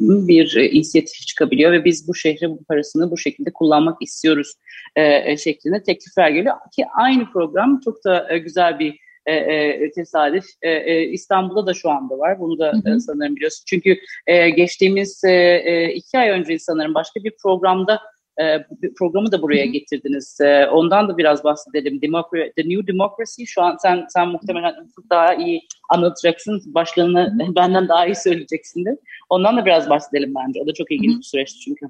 bir 0.00 0.56
inisiyatif 0.56 1.26
çıkabiliyor 1.26 1.72
ve 1.72 1.84
biz 1.84 2.08
bu 2.08 2.14
şehre 2.14 2.50
bu 2.50 2.64
parasını 2.64 3.10
bu 3.10 3.18
şekilde 3.18 3.52
kullanmak 3.52 4.02
istiyoruz 4.02 4.52
e, 4.96 5.32
e, 5.32 5.36
şeklinde 5.36 5.82
teklifler 5.82 6.30
geliyor 6.30 6.54
ki 6.76 6.84
aynı 6.94 7.32
program 7.32 7.80
çok 7.84 8.04
da 8.04 8.26
e, 8.30 8.38
güzel 8.38 8.78
bir 8.78 8.98
e, 9.26 9.32
e, 9.34 9.90
tesadüf 9.90 10.44
e, 10.62 10.70
e, 10.70 11.02
İstanbul'da 11.02 11.66
da 11.66 11.74
şu 11.74 11.90
anda 11.90 12.18
var. 12.18 12.40
Bunu 12.40 12.58
da 12.58 12.72
hı 12.72 12.90
hı. 12.90 12.96
E, 12.96 13.00
sanırım 13.00 13.36
biliyorsun. 13.36 13.64
Çünkü 13.66 13.98
e, 14.26 14.50
geçtiğimiz 14.50 15.24
e, 15.24 15.32
e, 15.64 15.92
iki 15.92 16.18
ay 16.18 16.28
önce 16.30 16.58
sanırım 16.58 16.94
başka 16.94 17.24
bir 17.24 17.32
programda 17.42 18.00
e, 18.40 18.66
programı 18.98 19.32
da 19.32 19.42
buraya 19.42 19.66
getirdiniz. 19.66 20.40
E, 20.40 20.66
ondan 20.66 21.08
da 21.08 21.18
biraz 21.18 21.44
bahsedelim. 21.44 22.00
The 22.00 22.62
New 22.68 22.86
Democracy 22.86 23.44
şu 23.46 23.62
an 23.62 23.76
sen 23.82 24.06
sen 24.08 24.28
muhtemelen 24.28 24.74
daha 25.10 25.34
iyi 25.34 25.62
anlatacaksın. 25.90 26.62
Başlığını 26.66 27.38
benden 27.56 27.88
daha 27.88 28.06
iyi 28.06 28.16
söyleyeceksindir. 28.16 28.98
Ondan 29.30 29.56
da 29.56 29.66
biraz 29.66 29.90
bahsedelim 29.90 30.34
bence. 30.34 30.60
O 30.62 30.66
da 30.66 30.74
çok 30.74 30.92
ilginç 30.92 31.18
bir 31.18 31.22
süreçti 31.22 31.60
çünkü. 31.60 31.86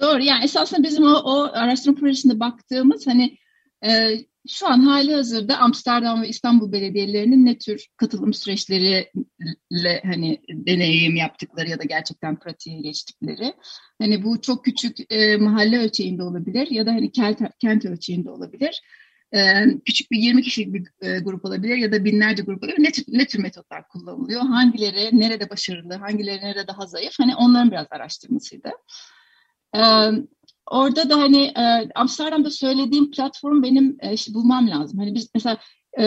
Doğru. 0.00 0.22
Yani 0.22 0.44
esasında 0.44 0.82
bizim 0.82 1.04
o, 1.04 1.14
o 1.24 1.50
araştırma 1.52 1.96
projesinde 1.96 2.40
baktığımız 2.40 3.06
hani 3.06 3.36
e, 3.86 4.18
şu 4.48 4.68
an 4.68 4.80
hali 4.80 5.14
hazırda 5.14 5.58
Amsterdam 5.58 6.22
ve 6.22 6.28
İstanbul 6.28 6.72
belediyelerinin 6.72 7.46
ne 7.46 7.58
tür 7.58 7.86
katılım 7.96 8.34
süreçleri 8.34 9.10
kentle 9.70 10.02
hani 10.04 10.40
deneyim 10.48 11.16
yaptıkları 11.16 11.68
ya 11.68 11.78
da 11.78 11.84
gerçekten 11.84 12.38
pratiğe 12.38 12.80
geçtikleri. 12.80 13.54
Hani 13.98 14.22
bu 14.22 14.40
çok 14.40 14.64
küçük 14.64 15.12
e, 15.12 15.36
mahalle 15.36 15.78
ölçeğinde 15.78 16.22
olabilir 16.22 16.70
ya 16.70 16.86
da 16.86 16.92
hani 16.92 17.12
kent, 17.12 17.40
kent 17.58 17.84
ölçeğinde 17.84 18.30
olabilir. 18.30 18.82
E, 19.34 19.64
küçük 19.84 20.10
bir 20.10 20.18
20 20.18 20.42
kişilik 20.42 20.74
bir 20.74 21.08
e, 21.08 21.18
grup 21.18 21.44
olabilir 21.44 21.76
ya 21.76 21.92
da 21.92 22.04
binlerce 22.04 22.42
grup 22.42 22.62
olabilir. 22.62 22.82
Ne 22.82 22.92
tür, 22.92 23.04
ne 23.08 23.26
tür 23.26 23.38
metotlar 23.38 23.88
kullanılıyor? 23.88 24.40
Hangileri 24.40 25.20
nerede 25.20 25.50
başarılı, 25.50 25.94
hangileri 25.94 26.40
nerede 26.40 26.66
daha 26.66 26.86
zayıf? 26.86 27.14
Hani 27.18 27.36
onların 27.36 27.70
biraz 27.70 27.86
araştırmasıydı. 27.90 28.70
E, 30.72 30.76
orada 30.76 31.10
da 31.10 31.16
hani 31.18 31.42
e, 31.44 31.88
Amsterdam'da 31.94 32.50
söylediğim 32.50 33.10
platform 33.10 33.62
benim 33.62 33.96
e, 34.00 34.12
işte 34.12 34.34
bulmam 34.34 34.70
lazım. 34.70 34.98
Hani 34.98 35.14
biz 35.14 35.30
mesela 35.34 35.58
e, 35.92 36.04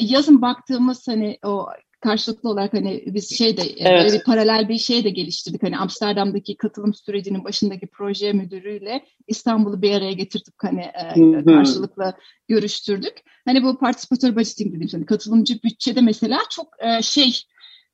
yazın 0.00 0.42
baktığımız 0.42 1.08
hani 1.08 1.38
o 1.44 1.66
karşılıklı 2.02 2.48
olarak 2.48 2.72
hani 2.72 3.04
biz 3.06 3.38
şey 3.38 3.56
de 3.56 3.62
evet. 3.62 4.04
böyle 4.04 4.18
bir 4.18 4.24
paralel 4.24 4.68
bir 4.68 4.78
şey 4.78 5.04
de 5.04 5.10
geliştirdik. 5.10 5.62
Hani 5.62 5.78
Amsterdam'daki 5.78 6.56
katılım 6.56 6.94
sürecinin 6.94 7.44
başındaki 7.44 7.86
proje 7.86 8.32
müdürüyle 8.32 9.04
İstanbul'u 9.26 9.82
bir 9.82 9.92
araya 9.92 10.12
getirdik 10.12 10.54
hani 10.62 10.80
e, 10.80 11.44
karşılıklı 11.44 12.14
görüştürdük. 12.48 13.12
Hani 13.44 13.62
bu 13.62 13.78
participatory 13.78 14.36
budgeting 14.36 14.68
dediğimiz 14.68 14.94
hani 14.94 15.06
katılımcı 15.06 15.62
bütçede 15.62 16.00
mesela 16.00 16.38
çok 16.50 16.66
e, 16.78 17.02
şey 17.02 17.42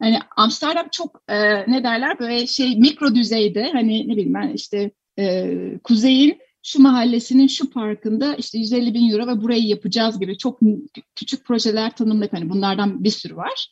hani 0.02 0.18
Amsterdam 0.36 0.88
çok 0.92 1.22
e, 1.28 1.36
ne 1.72 1.84
derler 1.84 2.18
böyle 2.18 2.46
şey 2.46 2.76
mikro 2.76 3.14
düzeyde 3.14 3.70
hani 3.72 4.08
ne 4.08 4.12
bileyim 4.12 4.34
ben 4.34 4.48
işte 4.48 4.90
e, 5.18 5.54
kuzeyin 5.84 6.38
şu 6.62 6.82
mahallesinin 6.82 7.46
şu 7.46 7.70
parkında 7.70 8.34
işte 8.34 8.58
150 8.58 8.94
bin 8.94 9.10
euro 9.10 9.26
ve 9.26 9.42
burayı 9.42 9.66
yapacağız 9.66 10.20
gibi 10.20 10.38
çok 10.38 10.60
küçük 11.16 11.44
projeler 11.44 11.96
tanımladık. 11.96 12.32
Hani 12.32 12.50
bunlardan 12.50 13.04
bir 13.04 13.10
sürü 13.10 13.36
var. 13.36 13.68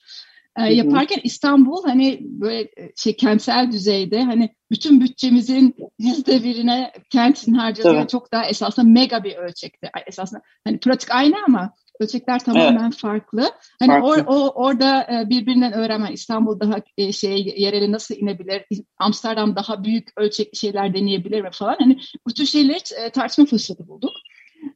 E, 0.59 0.75
yaparken 0.75 1.21
İstanbul 1.25 1.85
hani 1.85 2.19
böyle 2.23 2.61
e, 2.61 2.93
şey 2.97 3.17
kentsel 3.17 3.73
düzeyde 3.73 4.23
hani 4.23 4.51
bütün 4.71 5.01
bütçemizin 5.01 5.75
yüzde 5.99 6.45
birine 6.45 6.93
kentin 7.11 7.55
harcadığı 7.55 7.97
evet. 7.97 8.11
çok 8.11 8.33
daha 8.33 8.47
esasında 8.47 8.87
mega 8.87 9.25
bir 9.25 9.37
ölçekte. 9.37 9.91
Esasında 10.07 10.43
hani 10.65 10.79
pratik 10.79 11.11
aynı 11.11 11.37
ama 11.49 11.73
ölçekler 12.01 12.39
tamamen 12.45 12.85
evet. 12.85 12.97
farklı. 12.97 13.51
Hani 13.79 13.89
farklı. 13.89 14.09
Or, 14.09 14.19
o, 14.27 14.49
orada 14.49 15.03
e, 15.03 15.31
birbirinden 15.31 15.73
öğrenmen 15.73 16.13
İstanbul 16.13 16.61
daha 16.61 16.77
e, 16.99 17.13
şey 17.13 17.55
yereli 17.57 17.93
nasıl 17.93 18.15
inebilir, 18.15 18.65
Amsterdam 18.99 19.57
daha 19.57 19.85
büyük 19.85 20.09
ölçekli 20.17 20.59
şeyler 20.59 20.95
deneyebilir 20.95 21.41
mi 21.41 21.49
falan. 21.53 21.77
Hani 21.79 21.99
bu 22.27 22.35
tür 22.35 22.47
şeyleri 22.47 22.79
e, 23.05 23.11
tartışma 23.11 23.45
fırsatı 23.45 23.89
bulduk. 23.89 24.13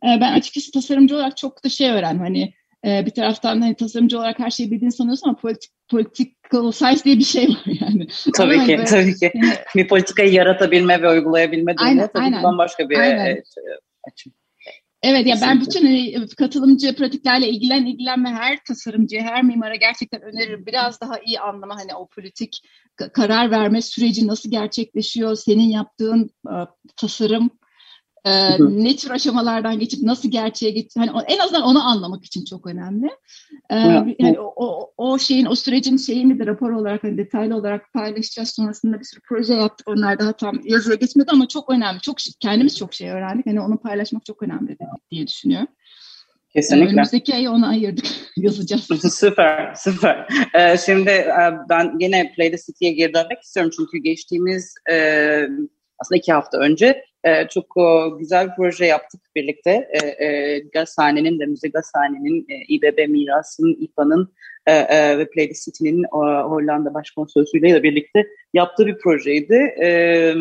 Ben 0.02 0.32
açıkçası 0.32 0.72
tasarımcı 0.72 1.16
olarak 1.16 1.36
çok 1.36 1.64
da 1.64 1.68
şey 1.68 1.90
öğrendim. 1.90 2.22
Hani 2.22 2.54
bir 2.84 3.10
taraftan 3.10 3.60
hani 3.60 3.74
tasarımcı 3.74 4.18
olarak 4.18 4.38
her 4.38 4.50
şeyi 4.50 4.70
bildiğini 4.70 4.92
sanıyorsun 4.92 5.28
ama 5.28 5.36
politik, 5.36 5.70
political 5.88 6.70
science 6.72 7.04
diye 7.04 7.18
bir 7.18 7.24
şey 7.24 7.48
var 7.48 7.64
yani. 7.80 8.06
Tabii 8.36 8.54
ama 8.54 8.66
ki, 8.66 8.72
böyle, 8.72 8.84
tabii 8.84 9.14
ki. 9.14 9.32
Yani, 9.34 9.54
bir 9.76 9.88
politikayı 9.88 10.32
yaratabilme 10.32 11.02
ve 11.02 11.10
uygulayabilme 11.10 11.76
durumu 11.76 12.00
tabii 12.00 12.24
aynen. 12.24 12.42
bambaşka 12.42 12.90
bir 12.90 12.98
aynen. 12.98 13.42
açım. 14.12 14.32
Evet 15.02 15.26
ya 15.26 15.36
ben 15.42 15.60
bütün 15.60 15.86
hani, 15.86 16.26
katılımcı 16.38 16.96
pratiklerle 16.96 17.48
ilgilen 17.48 17.86
ilgilenme 17.86 18.30
her 18.30 18.64
tasarımcıya, 18.64 19.22
her 19.22 19.42
mimara 19.42 19.76
gerçekten 19.76 20.22
öneririm. 20.22 20.66
Biraz 20.66 21.00
daha 21.00 21.18
iyi 21.26 21.40
anlama 21.40 21.76
hani 21.76 21.94
o 21.94 22.08
politik 22.08 22.62
karar 23.12 23.50
verme 23.50 23.82
süreci 23.82 24.26
nasıl 24.26 24.50
gerçekleşiyor, 24.50 25.34
senin 25.34 25.68
yaptığın 25.68 26.30
uh, 26.46 26.66
tasarım 26.96 27.50
e, 28.24 28.30
ne 28.60 28.96
tür 28.96 29.10
aşamalardan 29.10 29.78
geçip 29.78 30.02
nasıl 30.02 30.30
gerçeğe 30.30 30.70
geç 30.70 30.96
hani 30.96 31.10
en 31.28 31.38
azından 31.38 31.62
onu 31.62 31.88
anlamak 31.88 32.24
için 32.24 32.44
çok 32.44 32.66
önemli. 32.66 33.10
E, 33.70 33.76
yani 34.18 34.40
o, 34.40 34.52
o, 34.56 34.92
o 34.96 35.18
şeyin 35.18 35.46
o 35.46 35.54
sürecin 35.54 35.96
şeyini 35.96 36.38
de 36.38 36.46
rapor 36.46 36.70
olarak 36.70 37.04
hani 37.04 37.18
detaylı 37.18 37.56
olarak 37.56 37.92
paylaşacağız. 37.92 38.50
Sonrasında 38.50 39.00
bir 39.00 39.04
sürü 39.04 39.20
proje 39.28 39.54
yaptık. 39.54 39.88
Onlar 39.88 40.18
daha 40.18 40.32
tam 40.32 40.60
yazıya 40.64 40.96
geçmedi 40.96 41.30
ama 41.32 41.48
çok 41.48 41.70
önemli. 41.70 42.00
Çok 42.00 42.16
kendimiz 42.40 42.78
çok 42.78 42.94
şey 42.94 43.10
öğrendik. 43.10 43.46
Hani 43.46 43.60
onu 43.60 43.78
paylaşmak 43.78 44.24
çok 44.24 44.42
önemli 44.42 44.76
diye 45.10 45.26
düşünüyorum. 45.26 45.68
Kesinlikle. 46.52 46.92
Önümüzdeki 46.92 47.34
ay 47.34 47.48
ona 47.48 47.68
ayırdık. 47.68 48.06
Yazacağız. 48.36 48.88
süper, 49.14 49.74
süper. 49.74 50.28
Ee, 50.54 50.78
şimdi 50.78 51.10
e, 51.10 51.52
ben 51.68 51.96
yine 52.00 52.32
Play 52.36 52.50
the 52.50 52.56
City'ye 52.56 52.92
geri 52.92 53.14
dönmek 53.14 53.42
istiyorum. 53.42 53.72
Çünkü 53.76 53.98
geçtiğimiz 53.98 54.74
e, 54.90 54.96
aslında 55.98 56.18
iki 56.18 56.32
hafta 56.32 56.58
önce 56.58 57.04
e, 57.24 57.48
çok 57.48 57.66
e, 57.76 58.18
güzel 58.18 58.48
bir 58.48 58.52
proje 58.56 58.86
yaptık 58.86 59.20
birlikte. 59.36 59.88
E, 59.92 60.24
e, 60.24 60.58
Gazhane'nin 60.58 61.40
de 61.40 61.46
Müze 61.46 61.68
Gazhane'nin, 61.68 62.46
e, 62.48 62.54
İBB 62.68 63.08
Miras'ın, 63.08 63.76
İPA'nın 63.80 64.32
e, 64.66 64.72
e, 64.72 65.18
ve 65.18 65.30
Play 65.30 65.48
the 65.48 65.54
City'nin 65.54 66.04
e, 66.04 66.42
Hollanda 66.42 66.94
Başkonsolosluğu'yla 66.94 67.82
birlikte 67.82 68.26
yaptığı 68.54 68.86
bir 68.86 68.98
projeydi. 68.98 69.54
E, 69.82 70.34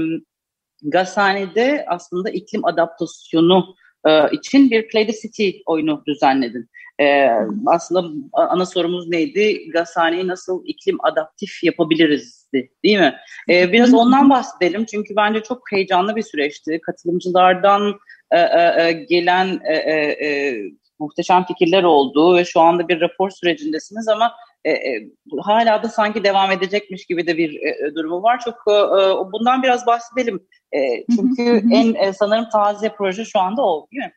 Gazhane'de 0.84 1.86
aslında 1.88 2.30
iklim 2.30 2.66
adaptasyonu 2.66 3.76
e, 4.08 4.32
için 4.32 4.72
bir 4.72 4.88
Play 4.88 5.08
the 5.08 5.14
City 5.14 5.50
oyunu 5.66 6.04
düzenledin. 6.08 6.70
E, 7.02 7.30
aslında 7.66 8.10
ana 8.34 8.66
sorumuz 8.66 9.08
neydi? 9.08 9.70
Gazhaneyi 9.70 10.28
nasıl 10.28 10.66
iklim 10.66 10.98
adaptif 11.06 11.64
yapabilirizdi 11.64 12.72
değil 12.84 13.00
mi? 13.00 13.16
E, 13.50 13.72
biraz 13.72 13.94
ondan 13.94 14.30
bahsedelim 14.30 14.86
çünkü 14.86 15.16
bence 15.16 15.44
çok 15.44 15.72
heyecanlı 15.72 16.16
bir 16.16 16.22
süreçti. 16.22 16.80
Katılımcılardan 16.86 17.94
e, 18.32 18.40
e, 18.40 18.88
e 18.88 18.92
gelen 18.92 19.60
e, 19.66 19.76
e, 19.76 20.28
e, 20.28 20.56
muhteşem 21.00 21.46
fikirler 21.46 21.84
oldu 21.84 22.38
ve 22.38 22.46
şu 22.46 22.60
anda 22.60 22.88
bir 22.88 23.02
rapor 23.02 23.30
sürecindesiniz 23.30 24.08
ama 24.08 24.32
e, 24.66 24.72
e, 24.72 25.10
hala 25.42 25.84
da 25.84 25.88
sanki 25.90 26.24
devam 26.24 26.52
edecekmiş 26.52 27.06
gibi 27.06 27.28
de 27.28 27.38
bir 27.38 27.62
e, 27.62 27.96
durumu 27.96 28.24
var. 28.24 28.40
Çok 28.46 28.56
e, 28.68 28.72
e 28.72 29.32
bundan 29.34 29.64
biraz 29.64 29.88
bahsedelim. 29.88 30.48
E, 30.72 31.06
çünkü 31.16 31.64
en 31.72 31.94
e, 31.94 32.14
sanırım 32.14 32.50
taze 32.50 32.90
proje 32.98 33.26
şu 33.26 33.40
anda 33.40 33.62
o 33.62 33.88
değil 33.92 34.04
mi? 34.04 34.14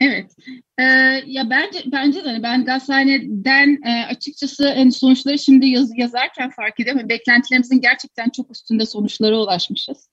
Evet. 0.00 0.36
Ee, 0.78 0.82
ya 1.26 1.50
bence 1.50 1.78
bence 1.86 2.24
de 2.24 2.28
hani 2.28 2.42
ben 2.42 2.64
Gazhane'den 2.64 3.78
e, 3.86 4.04
açıkçası 4.04 4.68
en 4.68 4.90
sonuçları 4.90 5.38
şimdi 5.38 5.66
yaz, 5.66 5.90
yazarken 5.96 6.50
fark 6.50 6.80
ediyorum. 6.80 7.08
Beklentilerimizin 7.08 7.80
gerçekten 7.80 8.30
çok 8.30 8.50
üstünde 8.50 8.86
sonuçlara 8.86 9.38
ulaşmışız. 9.38 10.08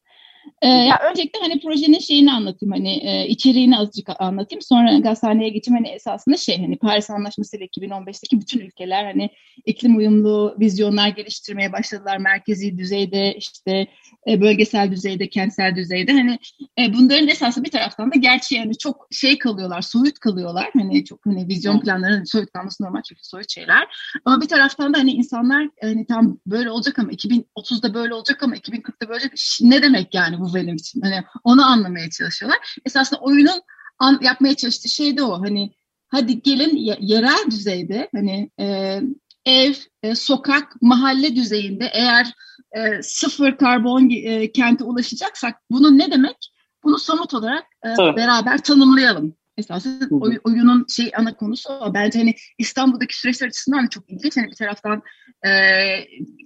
Ee, 0.62 0.68
ya 0.68 1.00
öncelikle 1.10 1.40
hani 1.40 1.60
projenin 1.60 2.00
şeyini 2.00 2.32
anlatayım 2.32 2.72
hani 2.72 2.94
e, 2.94 3.28
içeriğini 3.28 3.78
azıcık 3.78 4.10
anlatayım. 4.20 4.62
Sonra 4.62 4.98
gazhaneye 4.98 5.50
geçeyim. 5.50 5.78
Hani 5.78 5.96
esasında 5.96 6.38
şey 6.38 6.62
hani 6.62 6.78
Paris 6.78 7.10
Anlaşması 7.10 7.58
ile 7.58 7.66
2015'teki 7.66 8.42
bütün 8.42 8.60
ülkeler 8.60 9.04
hani 9.06 9.30
iklim 9.66 9.98
uyumlu 9.98 10.56
vizyonlar 10.60 11.08
geliştirmeye 11.08 11.72
başladılar. 11.72 12.18
Merkezi 12.18 12.78
düzeyde 12.78 13.36
işte 13.36 13.88
e, 14.28 14.42
bölgesel 14.42 14.92
düzeyde 14.92 15.30
kentsel 15.30 15.76
düzeyde. 15.76 16.12
Hani 16.12 16.40
e, 16.80 16.94
bunların 16.94 17.28
esası 17.28 17.64
bir 17.64 17.72
taraftan 17.72 18.12
da 18.12 18.16
gerçi 18.20 18.56
yani 18.56 18.78
çok 18.78 19.08
şey 19.12 19.38
kalıyorlar 19.38 19.82
soyut 19.82 20.20
kalıyorlar. 20.20 20.70
Hani 20.74 21.06
çok 21.06 21.26
hani 21.26 21.48
vizyon 21.48 21.80
planlarının 21.80 22.24
soyut 22.24 22.52
kalması 22.52 22.84
normal 22.84 23.02
çünkü 23.02 23.22
soyut 23.24 23.52
şeyler. 23.52 23.88
Ama 24.26 24.42
bir 24.42 24.48
taraftan 24.48 24.94
da 24.94 24.98
hani 24.98 25.12
insanlar 25.12 25.70
hani 25.82 26.06
tam 26.06 26.38
böyle 26.48 26.70
olacak 26.72 27.00
ama 27.00 27.12
2030'da 27.12 27.94
böyle 27.94 28.14
olacak 28.14 28.44
ama 28.44 28.56
2040'da 28.56 29.10
böyle 29.10 29.14
olacak. 29.14 29.34
Ne 29.62 29.82
demek 29.82 30.14
yani? 30.14 30.45
bu 30.45 30.45
bu 30.50 30.56
benim 30.56 30.76
için. 30.76 31.02
Hani 31.02 31.24
onu 31.44 31.66
anlamaya 31.66 32.10
çalışıyorlar. 32.10 32.76
Esasında 32.86 33.20
oyunun 33.20 33.62
an, 34.00 34.20
yapmaya 34.22 34.56
çalıştığı 34.56 34.90
şey 34.90 35.18
de 35.18 35.24
o. 35.24 35.42
Hani 35.42 35.72
hadi 36.08 36.42
gelin 36.42 36.78
yerel 37.00 37.52
düzeyde 37.52 38.10
hani 38.16 38.50
e, 38.60 39.00
ev, 39.46 39.74
e, 40.04 40.16
sokak, 40.16 40.82
mahalle 40.82 41.36
düzeyinde 41.36 41.90
eğer 41.94 42.34
e, 42.72 43.02
sıfır 43.02 43.58
karbon 43.58 44.10
e, 44.10 44.52
kente 44.52 44.84
ulaşacaksak 44.84 45.56
bunun 45.72 45.98
ne 45.98 46.12
demek? 46.12 46.52
Bunu 46.84 47.00
somut 47.00 47.34
olarak 47.34 47.64
e, 47.86 48.16
beraber 48.16 48.64
tanımlayalım. 48.64 49.36
Esasında 49.58 50.16
oy, 50.16 50.40
oyunun 50.44 50.86
şey 50.90 51.12
ana 51.18 51.36
konusu 51.38 51.74
o. 51.74 51.94
Bence 51.94 52.20
hani 52.20 52.36
İstanbul'daki 52.58 53.20
süreçler 53.20 53.48
açısından 53.48 53.86
da 53.86 53.90
çok 53.90 54.10
ilginç. 54.10 54.38
Hani 54.38 54.48
bir 54.48 54.56
taraftan 54.56 55.02
e, 55.46 55.52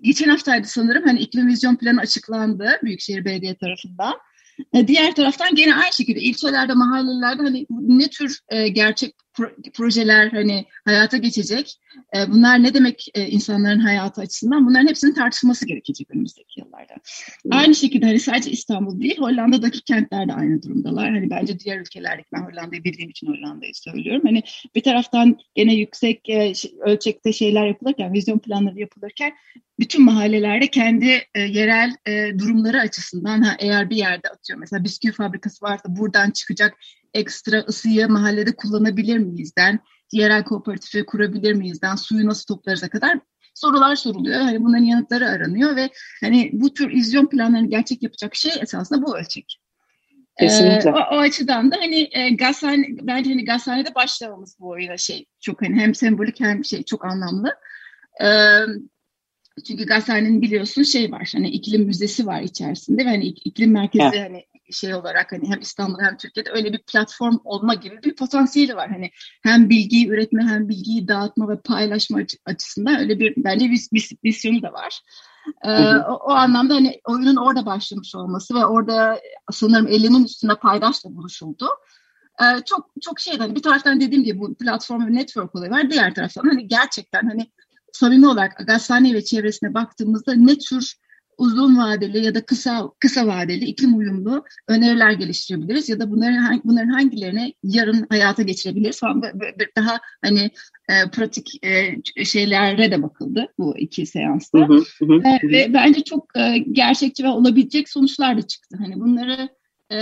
geçen 0.02 0.30
haftaydı 0.30 0.68
sanırım 0.68 1.04
hani 1.06 1.20
iklim 1.20 1.48
vizyon 1.48 1.76
planı 1.76 2.00
açıklandı 2.00 2.80
Büyükşehir 2.84 3.26
Belediye 3.26 3.56
tarafından. 3.56 4.14
E, 4.74 4.88
diğer 4.88 5.16
taraftan 5.16 5.56
gene 5.56 5.76
aynı 5.76 5.94
şekilde 5.94 6.20
ilçelerde, 6.20 6.74
mahallelerde 6.74 7.44
hani 7.44 7.66
ne 7.70 8.08
tür 8.08 8.40
e, 8.50 8.68
gerçek 8.68 9.16
projeler 9.73 10.32
hani 10.32 10.65
hayata 10.86 11.17
geçecek. 11.17 11.75
E, 12.17 12.32
bunlar 12.32 12.63
ne 12.63 12.73
demek 12.73 13.08
e, 13.13 13.28
insanların 13.28 13.80
hayatı 13.80 14.21
açısından? 14.21 14.65
Bunların 14.67 14.88
hepsinin 14.88 15.13
tartışılması 15.13 15.65
gerekecek 15.65 16.12
önümüzdeki 16.12 16.60
yıllarda. 16.60 16.93
Hmm. 17.43 17.54
Aynı 17.54 17.75
şekilde 17.75 18.06
hani 18.06 18.19
sadece 18.19 18.52
İstanbul 18.52 19.02
değil, 19.02 19.17
Hollanda'daki 19.17 19.82
kentler 19.82 20.28
de 20.28 20.34
aynı 20.34 20.63
durumdalar. 20.63 21.10
Hani 21.10 21.30
bence 21.30 21.60
diğer 21.60 21.80
ülkelerdeki, 21.80 22.28
ben 22.34 22.41
Hollanda'yı 22.41 22.84
bildiğim 22.84 23.10
için 23.10 23.28
Hollanda'yı 23.28 23.75
söylüyorum. 23.75 24.21
Hani 24.25 24.43
bir 24.75 24.82
taraftan 24.82 25.38
gene 25.56 25.75
yüksek 25.75 26.30
e, 26.30 26.54
ölçekte 26.80 27.34
şeyler 27.34 27.67
yapılırken, 27.67 28.13
vizyon 28.13 28.39
planları 28.39 28.80
yapılırken 28.80 29.34
bütün 29.80 30.06
mahallelerde 30.06 30.67
kendi 30.67 31.21
e, 31.36 31.41
yerel 31.41 31.95
e, 32.06 32.39
durumları 32.39 32.80
açısından 32.80 33.41
ha, 33.41 33.56
eğer 33.60 33.89
bir 33.89 33.95
yerde 33.95 34.30
atıyor 34.30 34.60
mesela 34.60 34.84
bisküvi 34.84 35.12
fabrikası 35.12 35.65
varsa 35.65 35.84
buradan 35.95 36.32
çıkacak 36.32 36.73
ekstra 37.13 37.60
ısıyı 37.60 38.08
mahallede 38.08 38.56
kullanabilir 38.56 39.17
miyizden, 39.17 39.80
yerel 40.12 40.43
kooperatifi 40.43 41.06
kurabilir 41.06 41.54
miyizden, 41.54 41.95
suyu 41.95 42.28
nasıl 42.28 42.56
toplarıza 42.56 42.89
kadar 42.89 43.19
sorular 43.54 43.95
soruluyor. 43.95 44.41
Hani 44.41 44.63
bunların 44.63 44.84
yanıtları 44.84 45.30
aranıyor 45.30 45.76
ve 45.76 45.89
hani 46.22 46.50
bu 46.54 46.74
tür 46.74 46.91
izyon 46.91 47.26
planlarını 47.30 47.69
gerçek 47.69 48.04
yapacak 48.04 48.36
şey 48.36 48.52
esasında 48.62 49.06
bu 49.06 49.17
ölçek. 49.17 49.60
Kesinlikle. 50.39 50.89
Ee, 50.89 50.93
o, 50.93 51.15
o 51.15 51.17
açıdan 51.17 51.72
da 51.72 51.76
hani 51.76 52.10
e, 52.12 52.30
gazhane, 52.30 52.88
bence 52.89 53.30
hani 53.30 53.45
gazhanede 53.45 53.95
başlamamız 53.95 54.58
bu 54.60 54.69
oyuna 54.69 54.98
şey 54.98 55.26
çok 55.39 55.62
hani 55.62 55.76
hem 55.76 55.95
sembolik 55.95 56.39
hem 56.39 56.65
şey 56.65 56.84
çok 56.84 57.06
anlamlı. 57.06 57.56
Ee, 58.22 58.60
çünkü 59.67 59.86
gazhanenin 59.86 60.41
biliyorsun 60.41 60.84
şey 60.84 61.12
var 61.12 61.30
hani 61.34 61.50
iklim 61.50 61.84
müzesi 61.84 62.26
var 62.28 62.41
içerisinde 62.41 63.06
ve 63.06 63.10
hani 63.10 63.26
iklim 63.26 63.72
merkezi 63.72 64.04
evet. 64.04 64.30
hani 64.30 64.45
şey 64.72 64.96
olarak 64.96 65.32
hani 65.32 65.50
hem 65.50 65.60
İstanbul 65.60 66.00
hem 66.00 66.18
Türkiye'de 66.18 66.50
öyle 66.52 66.74
bir 66.74 66.84
platform 66.84 67.38
olma 67.44 67.74
gibi 67.74 68.04
bir 68.04 68.16
potansiyeli 68.16 68.76
var. 68.76 68.90
Hani 68.90 69.12
hem 69.44 69.70
bilgiyi 69.70 70.08
üretme 70.10 70.44
hem 70.44 70.70
bilgiyi 70.70 71.08
dağıtma 71.08 71.50
ve 71.50 71.62
paylaşma 71.62 72.20
açısından 72.46 73.00
öyle 73.00 73.20
bir 73.20 73.34
bence 73.38 73.66
bir, 73.66 73.88
bir 73.94 74.18
misyonu 74.24 74.62
da 74.62 74.74
var. 74.74 75.02
Ee, 75.66 75.96
o, 75.96 76.14
o 76.14 76.32
anlamda 76.32 76.76
hani 76.76 77.02
oyunun 77.08 77.36
orada 77.36 77.66
başlamış 77.66 78.16
olması 78.16 78.56
ve 78.56 78.66
orada 78.66 79.20
sanırım 79.52 79.88
50'nin 79.88 80.26
üstünde 80.26 80.56
paydaşla 80.56 81.16
buluşuldu. 81.16 81.70
Ee, 82.42 82.64
çok 82.66 82.90
çok 83.02 83.20
şeyden 83.20 83.40
hani 83.40 83.56
bir 83.56 83.62
taraftan 83.62 84.02
dediğim 84.02 84.24
gibi 84.24 84.40
bu 84.40 84.56
platform 84.56 85.08
ve 85.08 85.14
network 85.14 85.56
olayı 85.56 85.72
var. 85.72 85.90
Diğer 85.90 86.16
taraftan 86.16 86.44
hani 86.44 86.68
gerçekten 86.68 87.22
hani 87.30 87.52
samimi 87.94 88.28
olarak 88.28 88.68
Gazhane 88.68 89.14
ve 89.14 89.24
çevresine 89.24 89.74
baktığımızda 89.74 90.34
ne 90.34 90.58
tür 90.58 90.96
uzun 91.39 91.78
vadeli 91.78 92.25
ya 92.25 92.36
da 92.36 92.45
kısa 92.45 92.89
kısa 92.99 93.28
vadeli 93.28 93.65
iklim 93.65 93.97
uyumlu 93.97 94.45
öneriler 94.67 95.12
geliştirebiliriz 95.12 95.89
ya 95.89 95.99
da 95.99 96.12
bunların 96.12 96.62
bunların 96.63 96.89
hangilerine 96.89 97.54
yarın 97.63 98.06
hayata 98.10 98.43
geçirebiliriz 98.43 98.99
falan 98.99 99.21
bir 99.60 99.69
daha 99.78 99.99
hani 100.21 100.52
e, 100.89 101.10
pratik 101.12 101.65
e, 101.65 101.95
şeylere 102.25 102.91
de 102.91 103.04
bakıldı 103.04 103.47
bu 103.60 103.78
iki 103.78 104.06
seansta 104.06 104.60
hı 104.60 104.63
hı, 104.63 105.06
hı, 105.06 105.23
ve, 105.23 105.39
hı. 105.41 105.47
ve 105.47 105.73
bence 105.73 106.04
çok 106.04 106.38
e, 106.38 106.58
gerçekçi 106.58 107.23
ve 107.23 107.28
olabilecek 107.28 107.89
sonuçlar 107.89 108.38
da 108.38 108.41
çıktı. 108.41 108.78
Hani 108.80 108.99
bunları 108.99 109.49
e, 109.91 109.97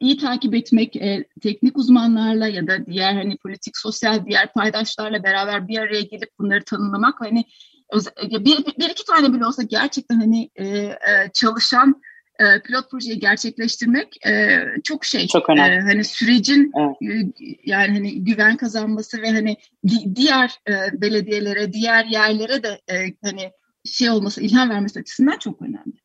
iyi 0.00 0.16
takip 0.16 0.54
etmek, 0.54 0.96
e, 0.96 1.24
teknik 1.42 1.78
uzmanlarla 1.78 2.48
ya 2.48 2.66
da 2.66 2.86
diğer 2.86 3.14
hani 3.14 3.36
politik, 3.36 3.76
sosyal 3.76 4.26
diğer 4.26 4.52
paydaşlarla 4.52 5.22
beraber 5.22 5.68
bir 5.68 5.78
araya 5.78 6.02
gelip 6.02 6.30
bunları 6.38 6.64
tanımlamak 6.64 7.20
hani 7.20 7.44
bir, 8.22 8.64
bir 8.78 8.90
iki 8.90 9.04
tane 9.04 9.32
bile 9.32 9.46
olsa 9.46 9.62
gerçekten 9.62 10.20
hani 10.20 10.50
e, 10.56 10.66
e, 10.66 10.96
çalışan 11.32 12.02
e, 12.40 12.62
pilot 12.62 12.90
projeyi 12.90 13.18
gerçekleştirmek 13.18 14.26
e, 14.26 14.60
çok 14.84 15.04
şey. 15.04 15.26
Çok 15.26 15.50
önemli. 15.50 15.74
E, 15.74 15.80
hani 15.80 16.04
sürecin 16.04 16.72
evet. 16.78 16.96
e, 17.02 17.56
yani 17.64 17.92
hani 17.92 18.24
güven 18.24 18.56
kazanması 18.56 19.22
ve 19.22 19.30
hani 19.30 19.56
di, 19.88 20.16
diğer 20.16 20.50
e, 20.68 21.00
belediyelere, 21.00 21.72
diğer 21.72 22.04
yerlere 22.04 22.62
de 22.62 22.80
e, 22.88 22.96
hani 23.24 23.50
şey 23.84 24.10
olması, 24.10 24.40
ilham 24.40 24.70
vermesi 24.70 25.00
açısından 25.00 25.38
çok 25.38 25.62
önemli. 25.62 26.04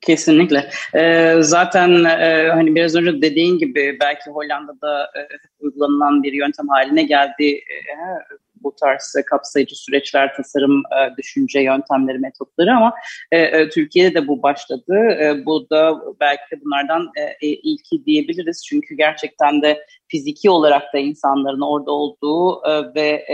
Kesinlikle. 0.00 0.70
Ee, 0.94 1.36
zaten 1.40 2.04
e, 2.04 2.48
hani 2.48 2.74
biraz 2.74 2.96
önce 2.96 3.22
dediğin 3.22 3.58
gibi 3.58 3.96
belki 4.00 4.30
Hollanda'da 4.30 5.04
e, 5.04 5.20
uygulanılan 5.60 6.22
bir 6.22 6.32
yöntem 6.32 6.68
haline 6.68 7.02
geldi. 7.02 7.44
E, 7.44 7.84
bu 8.62 8.74
tarz 8.80 9.14
kapsayıcı 9.26 9.76
süreçler, 9.76 10.34
tasarım, 10.34 10.78
e, 10.78 11.16
düşünce 11.16 11.60
yöntemleri, 11.60 12.18
metotları 12.18 12.72
ama 12.76 12.94
e, 13.32 13.38
e, 13.38 13.68
Türkiye'de 13.68 14.14
de 14.14 14.28
bu 14.28 14.42
başladı. 14.42 14.94
Bu 15.46 15.70
da 15.70 16.00
belki 16.20 16.64
bunlardan 16.64 17.10
ilki 17.40 18.04
diyebiliriz. 18.04 18.64
Çünkü 18.66 18.96
gerçekten 18.96 19.62
de 19.62 19.84
fiziki 20.08 20.50
olarak 20.50 20.94
da 20.94 20.98
insanların 20.98 21.60
orada 21.60 21.92
olduğu 21.92 22.62
ve 22.94 23.24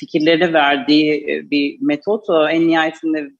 fikirleri 0.00 0.52
verdiği 0.52 1.26
bir 1.50 1.78
metot 1.80 2.26
en 2.50 2.68
nihayetinde 2.68 3.30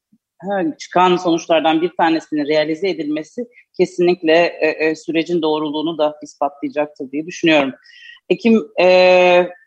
çıkan 0.79 1.17
sonuçlardan 1.17 1.83
bir 1.83 1.91
tanesinin 1.97 2.47
realize 2.47 2.89
edilmesi 2.89 3.45
kesinlikle 3.77 4.53
sürecin 4.97 5.43
doğruluğunu 5.43 5.99
da 5.99 6.15
ispatlayacaktır 6.23 7.13
diye 7.13 7.27
düşünüyorum. 7.27 7.73
Ekim 8.29 8.69
e, 8.81 8.87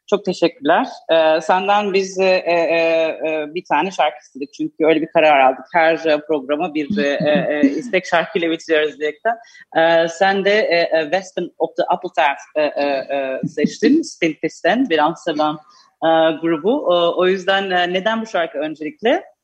çok 0.07 0.25
teşekkürler. 0.25 0.87
Ee, 1.11 1.41
senden 1.41 1.93
biz 1.93 2.19
e, 2.19 2.25
e, 2.25 2.53
e, 2.53 3.45
bir 3.55 3.63
tane 3.69 3.91
şarkı 3.91 4.17
istedik 4.21 4.53
çünkü 4.53 4.85
öyle 4.85 5.01
bir 5.01 5.07
karar 5.07 5.39
aldık. 5.39 5.65
Her 5.73 6.05
e, 6.05 6.21
programa 6.27 6.73
bir 6.73 6.97
e, 6.97 7.07
e, 7.07 7.47
e 7.49 7.61
istek 7.79 8.05
şarkıyla 8.05 8.51
bitiriyoruz 8.51 8.99
diyerekten. 8.99 9.35
Ee, 9.77 10.07
sen 10.07 10.45
de 10.45 10.51
e, 10.51 10.99
e, 10.99 11.03
Western 11.03 11.45
of 11.57 11.75
the 11.77 11.83
Appletart 11.83 12.39
e, 12.55 12.61
e, 12.61 12.85
e, 12.85 13.47
seçtin. 13.47 14.01
Stiltis'ten 14.15 14.89
bir 14.89 14.99
Amsterdam 14.99 15.59
e, 16.03 16.07
grubu. 16.41 16.85
O, 16.85 17.19
o 17.21 17.27
yüzden 17.27 17.71
e, 17.71 17.93
neden 17.93 18.21
bu 18.21 18.25
şarkı 18.25 18.57
öncelikle? 18.57 19.34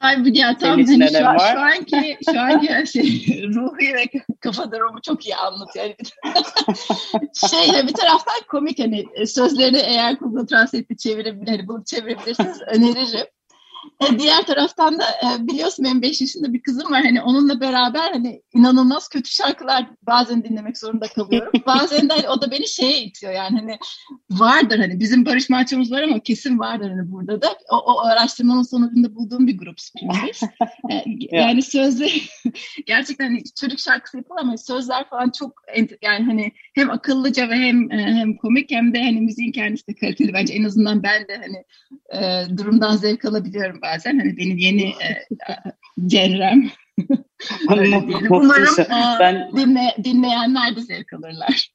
Ay 0.00 0.38
ya 0.38 0.56
tam 0.56 0.70
hani 0.70 0.86
şu, 0.86 1.14
şu, 1.18 1.28
anki 1.60 2.18
şu 2.32 2.40
anki 2.40 2.92
şey 2.92 3.42
ruhi 3.54 3.94
ve 3.94 4.10
kafa 4.40 4.72
durumu 4.72 5.02
çok 5.02 5.26
iyi 5.26 5.36
anlatıyor. 5.36 5.84
şey 7.50 7.86
bir 7.88 7.94
taraftan 7.94 8.34
komik 8.48 8.78
hani 8.78 9.26
sözlerini 9.26 9.78
eğer 9.78 10.12
Google 10.12 10.46
Translate'de 10.46 10.96
çevirebilir, 10.96 11.48
hani 11.48 11.68
bunu 11.68 11.84
çevirebilirsiniz 11.84 12.60
öneririm. 12.62 13.26
E, 14.00 14.18
diğer 14.18 14.46
taraftan 14.46 14.98
da 14.98 15.04
e, 15.04 15.46
biliyorsun 15.46 15.84
benim 15.84 16.02
5 16.02 16.20
yaşında 16.20 16.52
bir 16.52 16.62
kızım 16.62 16.92
var. 16.92 17.02
Hani 17.02 17.22
onunla 17.22 17.60
beraber 17.60 18.12
hani 18.12 18.42
inanılmaz 18.54 19.08
kötü 19.08 19.30
şarkılar 19.30 19.86
bazen 20.02 20.44
dinlemek 20.44 20.78
zorunda 20.78 21.08
kalıyorum. 21.08 21.52
Bazen 21.66 22.08
de 22.08 22.14
hani, 22.14 22.28
o 22.28 22.42
da 22.42 22.50
beni 22.50 22.68
şeye 22.68 23.02
itiyor 23.02 23.32
yani 23.32 23.58
hani 23.58 23.78
vardır 24.30 24.78
hani 24.78 25.00
bizim 25.00 25.26
Barış 25.26 25.50
Manço'muz 25.50 25.92
var 25.92 26.02
ama 26.02 26.20
kesin 26.20 26.58
vardır 26.58 26.90
hani 26.90 27.12
burada 27.12 27.42
da. 27.42 27.48
O, 27.70 27.76
o 27.76 28.00
araştırmanın 28.00 28.62
sonucunda 28.62 29.14
bulduğum 29.14 29.46
bir 29.46 29.58
grup 29.58 29.80
Springfish. 29.80 30.42
E, 30.90 31.04
yani 31.36 31.62
sözleri 31.62 32.22
gerçekten 32.86 33.24
hani 33.24 33.42
çocuk 33.60 33.80
şarkısı 33.80 34.16
yapılır 34.16 34.40
ama 34.40 34.56
sözler 34.56 35.08
falan 35.08 35.30
çok 35.30 35.62
yani 36.02 36.24
hani 36.24 36.52
hem 36.74 36.90
akıllıca 36.90 37.48
ve 37.48 37.54
hem 37.54 37.90
hem 37.90 38.36
komik 38.36 38.70
hem 38.70 38.94
de 38.94 39.02
hani 39.02 39.20
müziğin 39.20 39.52
kendisi 39.52 39.86
de 39.86 39.94
kaliteli 39.94 40.32
bence 40.32 40.54
en 40.54 40.64
azından 40.64 41.02
ben 41.02 41.28
de 41.28 41.36
hani 41.36 41.64
e, 42.22 42.56
durumdan 42.58 42.96
zevk 42.96 43.24
alabiliyorum 43.24 43.75
bazen. 43.82 44.18
Hani 44.18 44.36
benim 44.36 44.58
yeni 44.58 44.88
e, 44.88 45.24
cerrem. 46.06 46.70
Umarım 47.68 48.76
ben... 49.20 49.50
dinle, 49.56 49.94
dinleyenler 50.04 50.76
de 50.76 50.80
zevk 50.80 51.12
alırlar. 51.12 51.70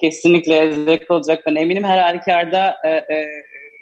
Kesinlikle 0.00 0.72
zevk 0.72 1.10
olacak. 1.10 1.42
Ben 1.46 1.54
eminim 1.54 1.84
her 1.84 1.98
halükarda 1.98 2.76
e, 2.84 2.88
e, 2.88 3.26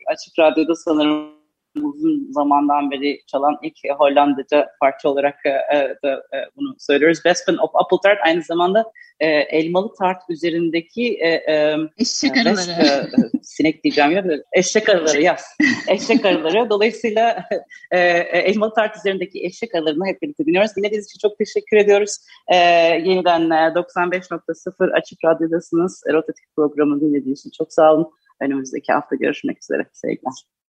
Açık 0.06 0.38
Radyo'da 0.38 0.74
sanırım 0.74 1.40
uzun 1.76 2.32
zamandan 2.32 2.90
beri 2.90 3.20
çalan 3.26 3.58
ilk 3.62 3.76
Hollandaca 3.98 4.66
parça 4.80 5.08
olarak 5.08 5.46
e, 5.46 5.48
e, 5.48 5.96
da 6.04 6.14
e, 6.14 6.38
bunu 6.56 6.74
söylüyoruz. 6.78 7.16
Wespen 7.16 7.56
of 7.56 7.70
Apple 7.74 7.98
Tart 8.02 8.18
aynı 8.24 8.42
zamanda 8.42 8.84
e, 9.20 9.26
elmalı 9.26 9.94
tart 9.98 10.22
üzerindeki 10.28 11.18
e, 11.20 11.28
e, 11.28 11.76
eşek 11.98 12.36
arıları. 12.36 12.70
E, 12.70 13.10
sinek 13.42 13.84
diyeceğim 13.84 14.10
ya 14.10 14.24
eşek 14.52 14.88
arıları 14.88 15.22
yaz. 15.22 15.44
eşek 15.88 16.24
arıları. 16.24 16.70
Dolayısıyla 16.70 17.44
e, 17.90 17.98
elmalı 18.20 18.74
tart 18.74 18.96
üzerindeki 18.96 19.44
eşek 19.44 19.74
arılarını 19.74 20.06
hep 20.06 20.22
birlikte 20.22 20.46
dinliyoruz. 20.46 20.76
Dinlediğiniz 20.76 21.06
için 21.06 21.28
çok 21.28 21.38
teşekkür 21.38 21.76
ediyoruz. 21.76 22.16
E, 22.48 22.56
yeniden 22.56 23.42
95.0 23.42 24.92
Açık 24.92 25.18
Radyo'dasınız. 25.24 26.02
Rotatif 26.12 26.44
programını 26.56 27.00
dinlediğiniz 27.00 27.40
için 27.40 27.50
çok 27.58 27.72
sağ 27.72 27.92
olun. 27.92 28.10
Önümüzdeki 28.40 28.92
hafta 28.92 29.16
görüşmek 29.16 29.58
üzere. 29.62 29.86
Sevgiler. 29.92 30.59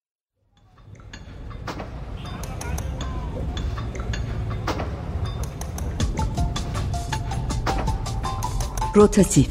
Rotatif 8.95 9.49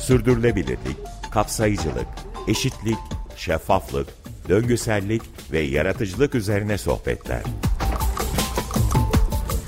Sürdürülebilirlik, 0.00 0.96
kapsayıcılık, 1.30 2.06
eşitlik, 2.48 2.98
şeffaflık, 3.36 4.08
döngüsellik 4.48 5.22
ve 5.52 5.60
yaratıcılık 5.60 6.34
üzerine 6.34 6.78
sohbetler. 6.78 7.42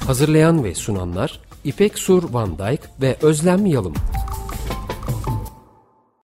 Hazırlayan 0.07 0.64
ve 0.64 0.75
sunanlar 0.75 1.40
İpek 1.64 1.99
Sur 1.99 2.33
Van 2.33 2.59
Dijk 2.59 2.81
ve 3.01 3.16
Özlem 3.23 3.66
Yalım. 3.66 3.94